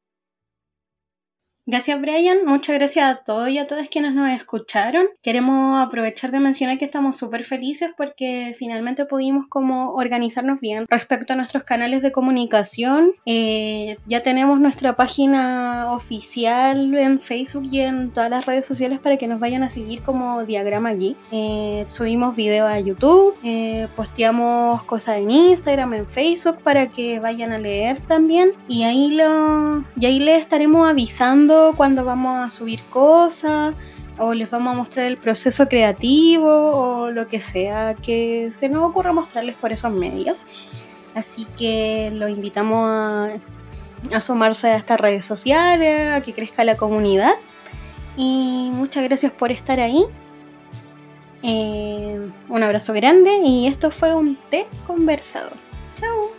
Gracias 1.68 2.00
Brian, 2.00 2.46
muchas 2.46 2.76
gracias 2.76 3.06
a 3.12 3.24
todos 3.24 3.50
y 3.50 3.58
a 3.58 3.66
todas 3.66 3.90
quienes 3.90 4.14
nos 4.14 4.30
escucharon. 4.30 5.08
Queremos 5.24 5.84
aprovechar 5.84 6.30
de 6.30 6.40
mencionar 6.40 6.78
que 6.78 6.86
estamos 6.86 7.18
súper 7.18 7.44
felices 7.44 7.90
porque 7.98 8.56
finalmente 8.56 9.06
pudimos 9.06 9.48
como 9.50 9.94
organizarnos 9.94 10.60
bien 10.60 10.86
respecto 10.88 11.34
a 11.34 11.36
nuestros 11.36 11.64
canales 11.64 12.04
de 12.04 12.12
comunicación. 12.12 13.14
Eh, 13.26 13.98
ya 14.06 14.22
tenemos 14.22 14.60
nuestra 14.60 14.96
página 14.96 15.92
oficial 15.92 16.94
en 16.94 17.20
Facebook 17.20 17.68
y 17.72 17.80
en 17.80 18.12
todas 18.12 18.30
las 18.30 18.46
redes 18.46 18.68
sociales 18.68 19.00
para 19.00 19.18
que 19.18 19.26
nos 19.26 19.40
vayan 19.40 19.64
a 19.64 19.70
seguir 19.70 20.04
como 20.04 20.46
Diagrama 20.46 20.94
Geek. 20.94 21.18
Eh, 21.32 21.84
subimos 21.88 22.36
videos 22.36 22.70
a 22.70 22.80
YouTube, 22.80 23.34
eh, 23.44 23.88
posteamos 23.96 24.84
cosas 24.84 25.18
en 25.18 25.32
Instagram, 25.32 25.96
en 25.96 26.06
Facebook 26.06 26.60
para 26.64 26.92
que 26.92 27.20
vayan 27.20 27.54
a 27.54 27.58
leer 27.58 28.02
también 28.02 28.52
y 28.68 28.84
ahí, 28.84 29.16
lo, 29.16 29.84
y 30.00 30.06
ahí 30.06 30.20
les 30.20 30.42
estaremos 30.42 30.88
avisando 30.88 31.55
cuando 31.76 32.06
vamos 32.06 32.46
a 32.46 32.50
subir 32.50 32.82
cosas 32.90 33.76
o 34.18 34.34
les 34.34 34.50
vamos 34.50 34.76
a 34.76 34.78
mostrar 34.78 35.06
el 35.08 35.18
proceso 35.18 35.68
creativo 35.68 36.50
o 36.50 37.12
lo 37.12 37.28
que 37.28 37.40
sea 37.40 37.96
que 37.96 38.50
se 38.54 38.70
nos 38.70 38.84
ocurra 38.84 39.12
mostrarles 39.12 39.56
por 39.56 39.72
esos 39.72 39.92
medios. 39.92 40.48
Así 41.14 41.46
que 41.58 42.12
los 42.14 42.30
invitamos 42.30 42.84
a, 44.12 44.22
sumarse 44.22 44.68
a 44.70 44.76
estas 44.76 45.00
redes 45.00 45.26
sociales, 45.26 46.14
a 46.14 46.22
que 46.22 46.34
crezca 46.34 46.64
la 46.64 46.76
comunidad. 46.76 47.34
Y 48.18 48.70
muchas 48.74 49.04
gracias 49.04 49.32
por 49.32 49.52
estar 49.52 49.80
ahí. 49.80 50.06
Eh, 51.42 52.30
un 52.50 52.64
abrazo 52.64 52.94
grande 52.94 53.38
y 53.44 53.68
esto 53.68 53.92
fue 53.92 54.14
un 54.16 54.38
té 54.50 54.66
conversado. 54.88 55.52
Chao. 56.00 56.35